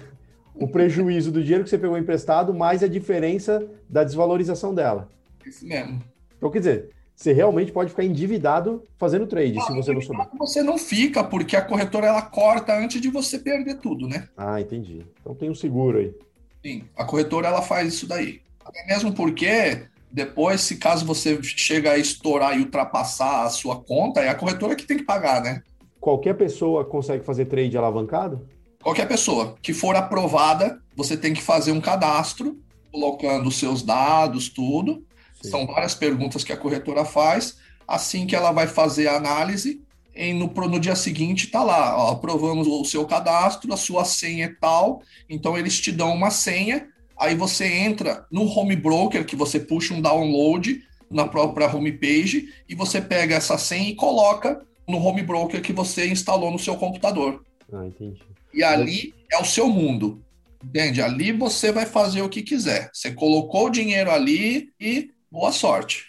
[0.54, 5.08] o prejuízo do dinheiro que você pegou emprestado mais a diferença da desvalorização dela.
[5.44, 6.02] Isso mesmo.
[6.36, 10.26] Então, quer dizer, você realmente pode ficar endividado fazendo trade, se você não souber.
[10.38, 14.28] Você não fica, porque a corretora ela corta antes de você perder tudo, né?
[14.36, 15.04] Ah, entendi.
[15.20, 16.14] Então tem um seguro aí.
[16.62, 18.40] Sim, a corretora ela faz isso daí.
[18.64, 24.20] Até mesmo porque depois, se caso você chega a estourar e ultrapassar a sua conta,
[24.20, 25.62] é a corretora que tem que pagar, né?
[26.00, 28.48] Qualquer pessoa consegue fazer trade alavancado?
[28.84, 32.62] Qualquer pessoa que for aprovada, você tem que fazer um cadastro,
[32.92, 35.02] colocando os seus dados, tudo.
[35.40, 35.48] Sim.
[35.48, 37.56] São várias perguntas que a corretora faz.
[37.88, 39.82] Assim que ela vai fazer a análise,
[40.14, 44.44] e no, no dia seguinte está lá, ó, aprovamos o seu cadastro, a sua senha
[44.44, 49.34] é tal, então eles te dão uma senha, aí você entra no home broker, que
[49.34, 54.98] você puxa um download na própria homepage, e você pega essa senha e coloca no
[54.98, 57.42] home broker que você instalou no seu computador.
[57.72, 58.33] Ah, entendi.
[58.54, 60.22] E ali é o seu mundo.
[60.62, 61.02] Entende?
[61.02, 62.90] Ali você vai fazer o que quiser.
[62.92, 66.06] Você colocou o dinheiro ali e boa sorte.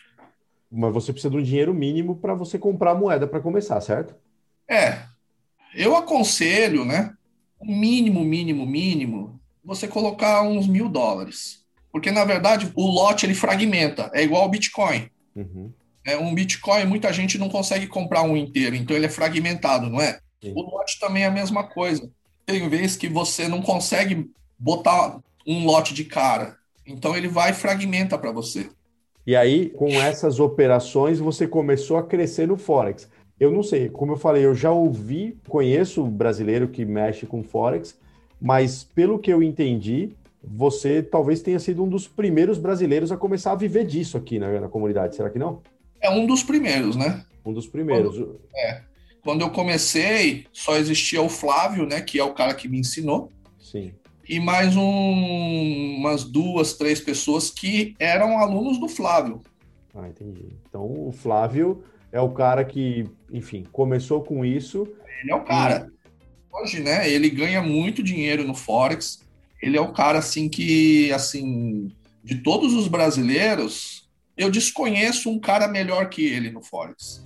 [0.71, 4.15] Mas você precisa de um dinheiro mínimo para você comprar moeda para começar, certo?
[4.69, 4.99] É.
[5.73, 7.13] Eu aconselho, né?
[7.59, 11.65] O mínimo, mínimo, mínimo, você colocar uns mil dólares.
[11.91, 14.09] Porque, na verdade, o lote ele fragmenta.
[14.13, 15.09] É igual ao Bitcoin.
[15.35, 15.71] Uhum.
[16.05, 19.99] É, um Bitcoin, muita gente não consegue comprar um inteiro, então ele é fragmentado, não
[19.99, 20.19] é?
[20.41, 20.53] Sim.
[20.55, 22.09] O lote também é a mesma coisa.
[22.45, 26.57] Tem vezes que você não consegue botar um lote de cara.
[26.85, 28.69] Então ele vai e fragmenta para você.
[29.25, 33.09] E aí, com essas operações, você começou a crescer no Forex.
[33.39, 37.43] Eu não sei, como eu falei, eu já ouvi, conheço o brasileiro que mexe com
[37.43, 37.97] Forex,
[38.39, 43.51] mas pelo que eu entendi, você talvez tenha sido um dos primeiros brasileiros a começar
[43.51, 45.61] a viver disso aqui na, na comunidade, será que não?
[45.99, 47.25] É um dos primeiros, né?
[47.43, 48.15] Um dos primeiros.
[48.55, 48.81] É.
[49.25, 51.99] Quando eu comecei, só existia o Flávio, né?
[51.99, 53.31] Que é o cara que me ensinou.
[53.59, 53.91] Sim.
[54.29, 59.41] E mais um, umas duas, três pessoas que eram alunos do Flávio.
[59.95, 60.49] Ah, entendi.
[60.69, 64.87] Então o Flávio é o cara que, enfim, começou com isso.
[65.23, 65.91] Ele é o cara.
[65.91, 66.61] E...
[66.61, 67.09] Hoje, né?
[67.09, 69.23] Ele ganha muito dinheiro no Forex.
[69.59, 71.91] Ele é o cara, assim, que, assim,
[72.23, 74.07] de todos os brasileiros,
[74.37, 77.24] eu desconheço um cara melhor que ele no Forex.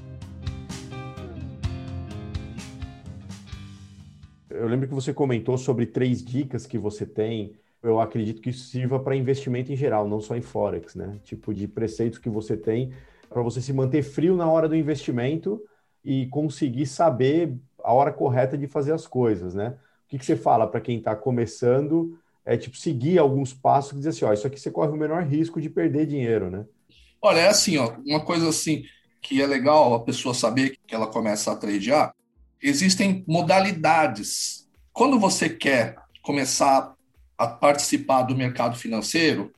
[4.59, 7.55] Eu lembro que você comentou sobre três dicas que você tem.
[7.81, 11.17] Eu acredito que isso sirva para investimento em geral, não só em Forex, né?
[11.23, 12.93] Tipo de preceitos que você tem
[13.29, 15.61] para você se manter frio na hora do investimento
[16.03, 19.77] e conseguir saber a hora correta de fazer as coisas, né?
[20.05, 22.19] O que, que você fala para quem está começando?
[22.43, 25.23] É tipo seguir alguns passos e dizer assim, ó, isso aqui você corre o menor
[25.23, 26.65] risco de perder dinheiro, né?
[27.21, 28.83] Olha, é assim, ó, uma coisa assim
[29.21, 32.13] que é legal a pessoa saber que ela começa a tradear,
[32.61, 34.67] existem modalidades.
[34.91, 36.93] Quando você quer começar
[37.37, 39.51] a participar do mercado financeiro,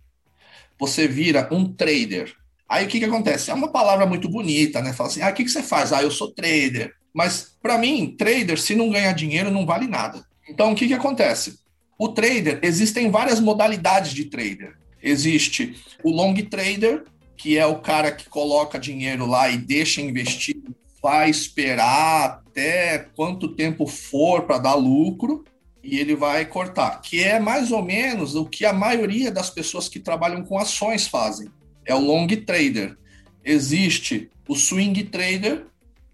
[0.79, 2.33] você vira um trader.
[2.67, 3.51] Aí o que, que acontece?
[3.51, 4.93] É uma palavra muito bonita, né?
[4.93, 5.91] Fala assim, ah, o que, que você faz?
[5.91, 6.93] Ah, eu sou trader.
[7.13, 10.25] Mas, para mim, trader, se não ganhar dinheiro, não vale nada.
[10.47, 11.59] Então, o que, que acontece?
[11.99, 14.77] O trader, existem várias modalidades de trader.
[15.03, 17.03] Existe o long trader,
[17.35, 20.55] que é o cara que coloca dinheiro lá e deixa investir,
[21.01, 25.43] vai esperar até quanto tempo for para dar lucro
[25.83, 29.89] e ele vai cortar, que é mais ou menos o que a maioria das pessoas
[29.89, 31.49] que trabalham com ações fazem.
[31.85, 32.95] É o long trader.
[33.43, 35.65] Existe o swing trader,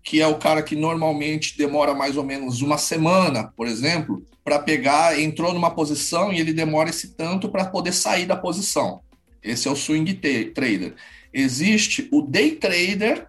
[0.01, 4.59] que é o cara que normalmente demora mais ou menos uma semana, por exemplo, para
[4.59, 9.01] pegar, entrou numa posição e ele demora esse tanto para poder sair da posição.
[9.43, 10.13] Esse é o swing
[10.53, 10.95] trader.
[11.33, 13.27] Existe o day trader,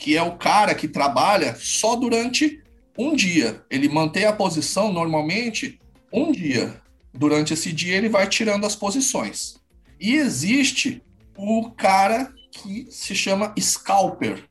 [0.00, 2.62] que é o cara que trabalha só durante
[2.96, 3.62] um dia.
[3.68, 5.78] Ele mantém a posição normalmente
[6.10, 6.80] um dia.
[7.12, 9.60] Durante esse dia ele vai tirando as posições.
[10.00, 11.02] E existe
[11.36, 14.48] o cara que se chama scalper.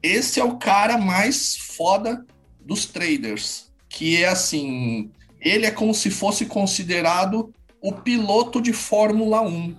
[0.00, 2.24] Esse é o cara mais foda
[2.60, 9.40] dos traders, que é assim, ele é como se fosse considerado o piloto de Fórmula
[9.42, 9.76] 1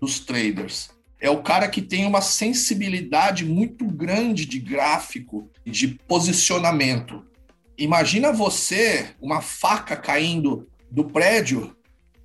[0.00, 0.93] dos traders
[1.24, 7.24] é o cara que tem uma sensibilidade muito grande de gráfico, de posicionamento.
[7.78, 11.74] Imagina você, uma faca caindo do prédio,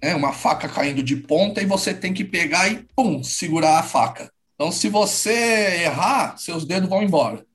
[0.03, 3.83] né, uma faca caindo de ponta, e você tem que pegar e, pum, segurar a
[3.83, 4.29] faca.
[4.53, 7.45] Então, se você errar, seus dedos vão embora.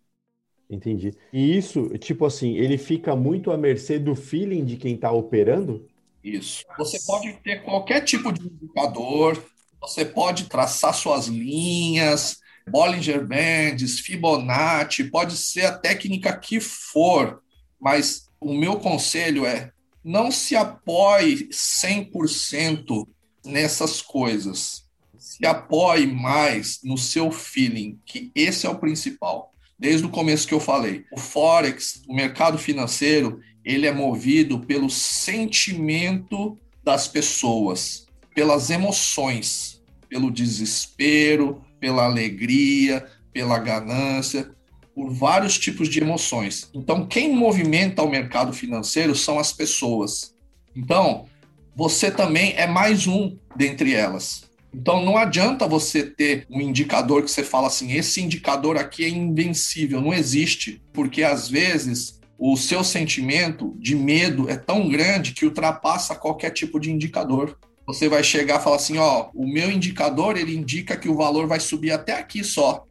[0.71, 1.13] Entendi.
[1.31, 5.87] E isso, tipo assim, ele fica muito à mercê do feeling de quem está operando?
[6.25, 6.65] Isso.
[6.79, 9.45] Você pode ter qualquer tipo de indicador,
[9.87, 17.43] você pode traçar suas linhas, Bollinger Bands, Fibonacci, pode ser a técnica que for,
[17.79, 19.71] mas o meu conselho é
[20.03, 23.07] não se apoie 100%
[23.45, 24.85] nessas coisas.
[25.19, 29.53] Se apoie mais no seu feeling, que esse é o principal.
[29.79, 34.89] Desde o começo que eu falei, o forex, o mercado financeiro, ele é movido pelo
[34.89, 39.74] sentimento das pessoas, pelas emoções
[40.09, 44.51] pelo desespero, pela alegria, pela ganância,
[44.95, 46.71] por vários tipos de emoções.
[46.73, 50.35] Então, quem movimenta o mercado financeiro são as pessoas.
[50.75, 51.27] Então,
[51.75, 54.45] você também é mais um dentre elas.
[54.73, 59.09] Então, não adianta você ter um indicador que você fala assim: esse indicador aqui é
[59.09, 60.01] invencível.
[60.01, 66.15] Não existe, porque às vezes o seu sentimento de medo é tão grande que ultrapassa
[66.17, 70.57] qualquer tipo de indicador você vai chegar e falar assim, ó, o meu indicador ele
[70.57, 72.87] indica que o valor vai subir até aqui só,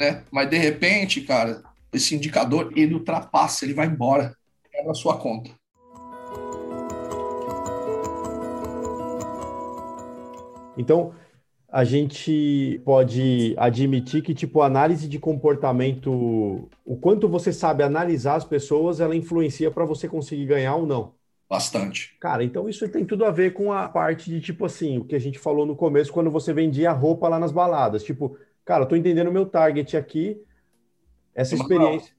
[0.00, 0.24] né?
[0.30, 4.34] Mas de repente, cara, esse indicador ele ultrapassa, ele vai embora,
[4.74, 5.50] é na sua conta.
[10.76, 11.12] Então,
[11.70, 18.36] a gente pode admitir que, tipo, a análise de comportamento, o quanto você sabe analisar
[18.36, 21.17] as pessoas, ela influencia para você conseguir ganhar ou não.
[21.48, 22.14] Bastante.
[22.20, 25.14] Cara, então isso tem tudo a ver com a parte de, tipo assim, o que
[25.14, 28.02] a gente falou no começo, quando você vendia roupa lá nas baladas.
[28.02, 30.38] Tipo, cara, eu tô entendendo o meu target aqui,
[31.34, 32.12] essa experiência.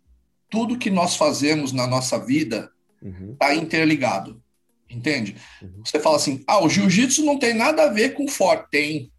[0.49, 2.71] Tudo que nós fazemos na nossa vida
[3.03, 3.35] uhum.
[3.37, 4.41] tá interligado.
[4.89, 5.35] Entende?
[5.61, 5.81] Uhum.
[5.85, 8.67] Você fala assim: ah, o jiu-jitsu não tem nada a ver com forte.
[8.71, 9.11] Tem.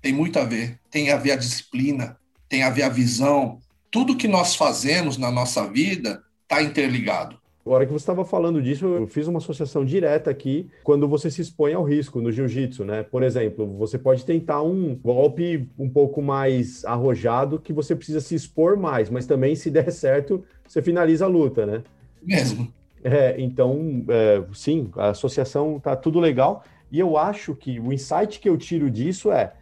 [0.00, 0.80] Tem muito a ver.
[0.90, 3.60] Tem a ver a disciplina, tem a ver a visão.
[3.90, 7.39] Tudo que nós fazemos na nossa vida está interligado.
[7.64, 11.42] Agora que você estava falando disso, eu fiz uma associação direta aqui quando você se
[11.42, 13.02] expõe ao risco no jiu-jitsu, né?
[13.02, 18.34] Por exemplo, você pode tentar um golpe um pouco mais arrojado que você precisa se
[18.34, 21.82] expor mais, mas também se der certo, você finaliza a luta, né?
[22.22, 22.72] Mesmo.
[23.04, 26.64] É, então, é, sim, a associação tá tudo legal.
[26.90, 29.52] E eu acho que o insight que eu tiro disso é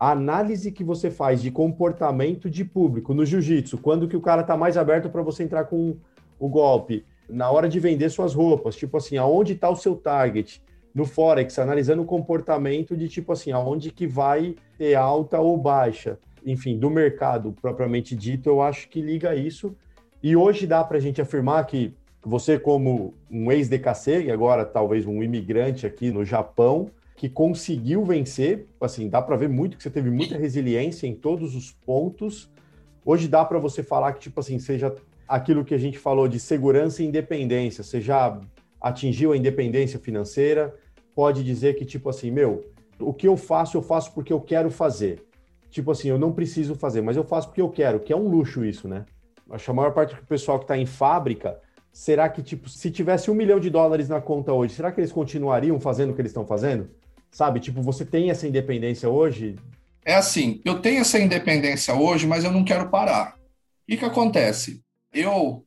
[0.00, 4.42] a análise que você faz de comportamento de público no jiu-jitsu, quando que o cara
[4.42, 5.96] tá mais aberto para você entrar com
[6.40, 10.62] o golpe, na hora de vender suas roupas, tipo assim, aonde está o seu target?
[10.94, 16.18] No Forex, analisando o comportamento de tipo assim, aonde que vai ter alta ou baixa.
[16.44, 19.74] Enfim, do mercado propriamente dito, eu acho que liga isso.
[20.22, 25.06] E hoje dá para a gente afirmar que você, como um ex-DKC, e agora talvez
[25.06, 29.90] um imigrante aqui no Japão, que conseguiu vencer, assim, dá para ver muito que você
[29.90, 32.50] teve muita resiliência em todos os pontos.
[33.04, 34.94] Hoje dá para você falar que, tipo assim, seja
[35.32, 38.38] aquilo que a gente falou de segurança e independência, você já
[38.78, 40.74] atingiu a independência financeira,
[41.14, 42.70] pode dizer que, tipo assim, meu,
[43.00, 45.26] o que eu faço, eu faço porque eu quero fazer.
[45.70, 48.28] Tipo assim, eu não preciso fazer, mas eu faço porque eu quero, que é um
[48.28, 49.06] luxo isso, né?
[49.50, 51.58] Acho que a maior parte do pessoal que está em fábrica,
[51.90, 55.12] será que, tipo, se tivesse um milhão de dólares na conta hoje, será que eles
[55.12, 56.90] continuariam fazendo o que eles estão fazendo?
[57.30, 59.56] Sabe, tipo, você tem essa independência hoje?
[60.04, 63.34] É assim, eu tenho essa independência hoje, mas eu não quero parar.
[63.38, 64.82] O que, que acontece?
[65.12, 65.64] Eu,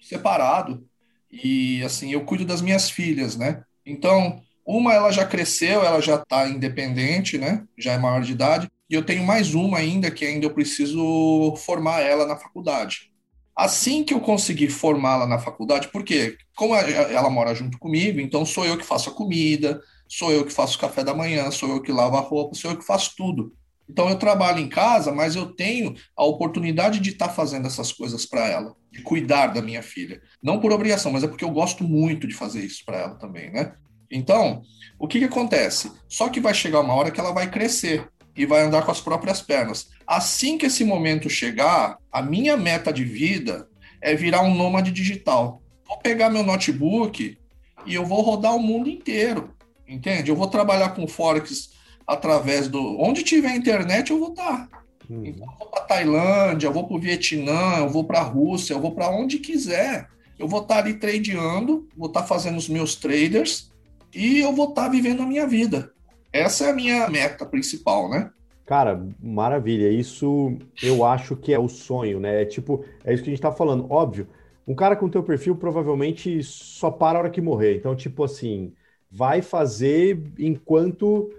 [0.00, 0.86] separado,
[1.30, 3.64] e assim, eu cuido das minhas filhas, né?
[3.84, 7.64] Então, uma ela já cresceu, ela já está independente, né?
[7.78, 8.70] Já é maior de idade.
[8.88, 13.10] E eu tenho mais uma ainda que ainda eu preciso formar ela na faculdade.
[13.56, 18.64] Assim que eu conseguir formá-la na faculdade, porque como ela mora junto comigo, então sou
[18.64, 21.80] eu que faço a comida, sou eu que faço o café da manhã, sou eu
[21.82, 23.52] que lavo a roupa, sou eu que faço tudo.
[23.92, 27.92] Então eu trabalho em casa, mas eu tenho a oportunidade de estar tá fazendo essas
[27.92, 30.22] coisas para ela, de cuidar da minha filha.
[30.42, 33.52] Não por obrigação, mas é porque eu gosto muito de fazer isso para ela também,
[33.52, 33.74] né?
[34.10, 34.62] Então,
[34.98, 35.92] o que, que acontece?
[36.08, 39.00] Só que vai chegar uma hora que ela vai crescer e vai andar com as
[39.00, 39.90] próprias pernas.
[40.06, 43.68] Assim que esse momento chegar, a minha meta de vida
[44.00, 45.62] é virar um nômade digital.
[45.86, 47.36] Vou pegar meu notebook
[47.84, 49.54] e eu vou rodar o mundo inteiro.
[49.86, 50.30] Entende?
[50.30, 51.71] Eu vou trabalhar com Forex
[52.12, 53.00] através do.
[53.00, 54.68] Onde tiver internet, eu vou estar.
[55.08, 55.24] Uhum.
[55.24, 58.74] Então, eu vou para Tailândia, eu vou para o Vietnã, eu vou para a Rússia,
[58.74, 60.08] eu vou para onde quiser.
[60.38, 63.70] Eu vou estar ali tradeando, vou estar fazendo os meus traders
[64.14, 65.92] e eu vou estar vivendo a minha vida.
[66.32, 68.30] Essa é a minha meta principal, né?
[68.64, 69.88] Cara, maravilha.
[69.90, 72.42] Isso eu acho que é o sonho, né?
[72.42, 73.86] É tipo, é isso que a gente tá falando.
[73.90, 74.26] Óbvio,
[74.66, 77.76] um cara com teu perfil provavelmente só para a hora que morrer.
[77.76, 78.72] Então, tipo assim,
[79.10, 81.30] vai fazer enquanto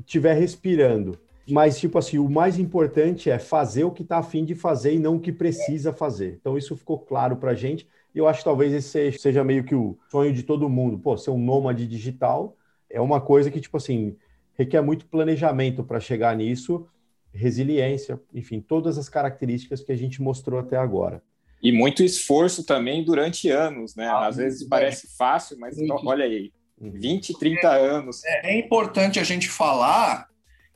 [0.00, 1.18] estiver respirando.
[1.48, 4.98] Mas, tipo assim, o mais importante é fazer o que está afim de fazer e
[4.98, 6.38] não o que precisa fazer.
[6.40, 7.88] Então, isso ficou claro para a gente.
[8.14, 10.98] E eu acho que talvez esse seja meio que o sonho de todo mundo.
[10.98, 12.56] Pô, ser um nômade digital
[12.88, 14.16] é uma coisa que, tipo assim,
[14.54, 16.86] requer muito planejamento para chegar nisso,
[17.32, 21.22] resiliência, enfim, todas as características que a gente mostrou até agora.
[21.62, 24.06] E muito esforço também durante anos, né?
[24.06, 28.24] Ah, Às vezes parece fácil, mas olha aí, 20, 30 anos.
[28.24, 30.28] É, é, importante a gente falar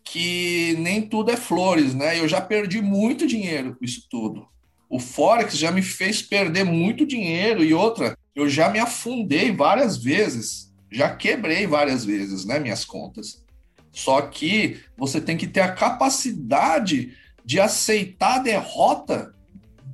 [0.05, 2.19] que nem tudo é flores, né?
[2.19, 4.47] Eu já perdi muito dinheiro com isso tudo.
[4.89, 9.97] O Forex já me fez perder muito dinheiro e outra, eu já me afundei várias
[9.97, 13.43] vezes, já quebrei várias vezes, né, minhas contas.
[13.91, 19.35] Só que você tem que ter a capacidade de aceitar a derrota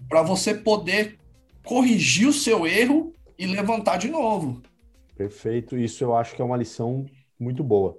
[0.09, 1.19] para você poder
[1.65, 4.61] corrigir o seu erro e levantar de novo.
[5.21, 5.77] Perfeito.
[5.77, 7.05] Isso eu acho que é uma lição
[7.39, 7.99] muito boa.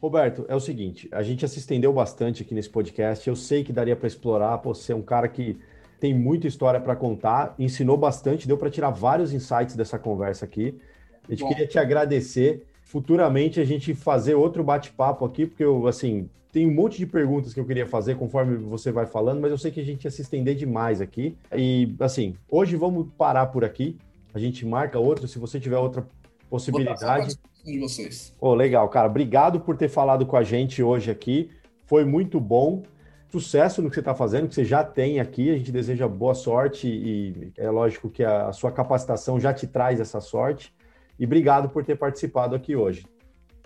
[0.00, 3.28] Roberto, é o seguinte, a gente já se estendeu bastante aqui nesse podcast.
[3.28, 4.56] Eu sei que daria para explorar.
[4.58, 5.58] Pô, você é um cara que
[5.98, 10.80] tem muita história para contar, ensinou bastante, deu para tirar vários insights dessa conversa aqui.
[11.26, 11.48] A gente Bom.
[11.48, 12.68] queria te agradecer.
[12.84, 17.54] Futuramente a gente fazer outro bate-papo aqui, porque eu, assim, tem um monte de perguntas
[17.54, 20.10] que eu queria fazer conforme você vai falando, mas eu sei que a gente ia
[20.10, 21.36] se estender demais aqui.
[21.56, 23.96] E, assim, hoje vamos parar por aqui.
[24.34, 25.28] A gente marca outro.
[25.28, 26.06] Se você tiver outra
[26.48, 27.36] possibilidade.
[27.64, 28.34] De vocês.
[28.40, 29.06] Oh, legal, cara.
[29.06, 31.50] Obrigado por ter falado com a gente hoje aqui.
[31.84, 32.82] Foi muito bom.
[33.28, 35.50] Sucesso no que você está fazendo, que você já tem aqui.
[35.50, 40.00] A gente deseja boa sorte e é lógico que a sua capacitação já te traz
[40.00, 40.74] essa sorte.
[41.18, 43.06] E obrigado por ter participado aqui hoje.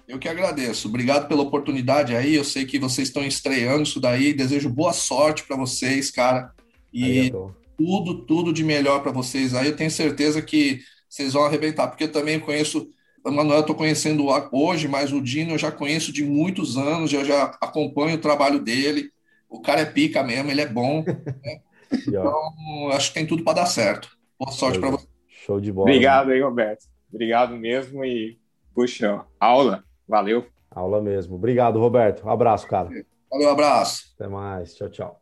[0.07, 0.89] Eu que agradeço.
[0.89, 2.35] Obrigado pela oportunidade aí.
[2.35, 4.35] Eu sei que vocês estão estreando isso daí.
[4.35, 6.53] Desejo boa sorte para vocês, cara.
[6.93, 7.33] E
[7.77, 9.69] tudo, tudo de melhor para vocês aí.
[9.69, 12.91] Eu tenho certeza que vocês vão arrebentar, porque eu também conheço.
[13.25, 17.11] O Manuel eu estou conhecendo hoje, mas o Dino eu já conheço de muitos anos,
[17.11, 19.11] eu já acompanho o trabalho dele.
[19.49, 21.05] O cara é pica mesmo, ele é bom.
[21.45, 21.61] Né?
[22.09, 24.09] então, acho que tem tudo para dar certo.
[24.37, 25.09] Boa sorte para vocês.
[25.29, 25.89] Show de bola.
[25.89, 26.87] Obrigado aí, Roberto.
[27.13, 28.37] Obrigado mesmo e,
[28.75, 29.84] puxa, aula.
[30.07, 30.47] Valeu.
[30.71, 31.37] Aula mesmo.
[31.37, 32.27] Obrigado, Roberto.
[32.27, 32.91] Um abraço, cara.
[33.31, 34.13] Valeu, abraço.
[34.15, 34.75] Até mais.
[34.75, 35.21] Tchau, tchau.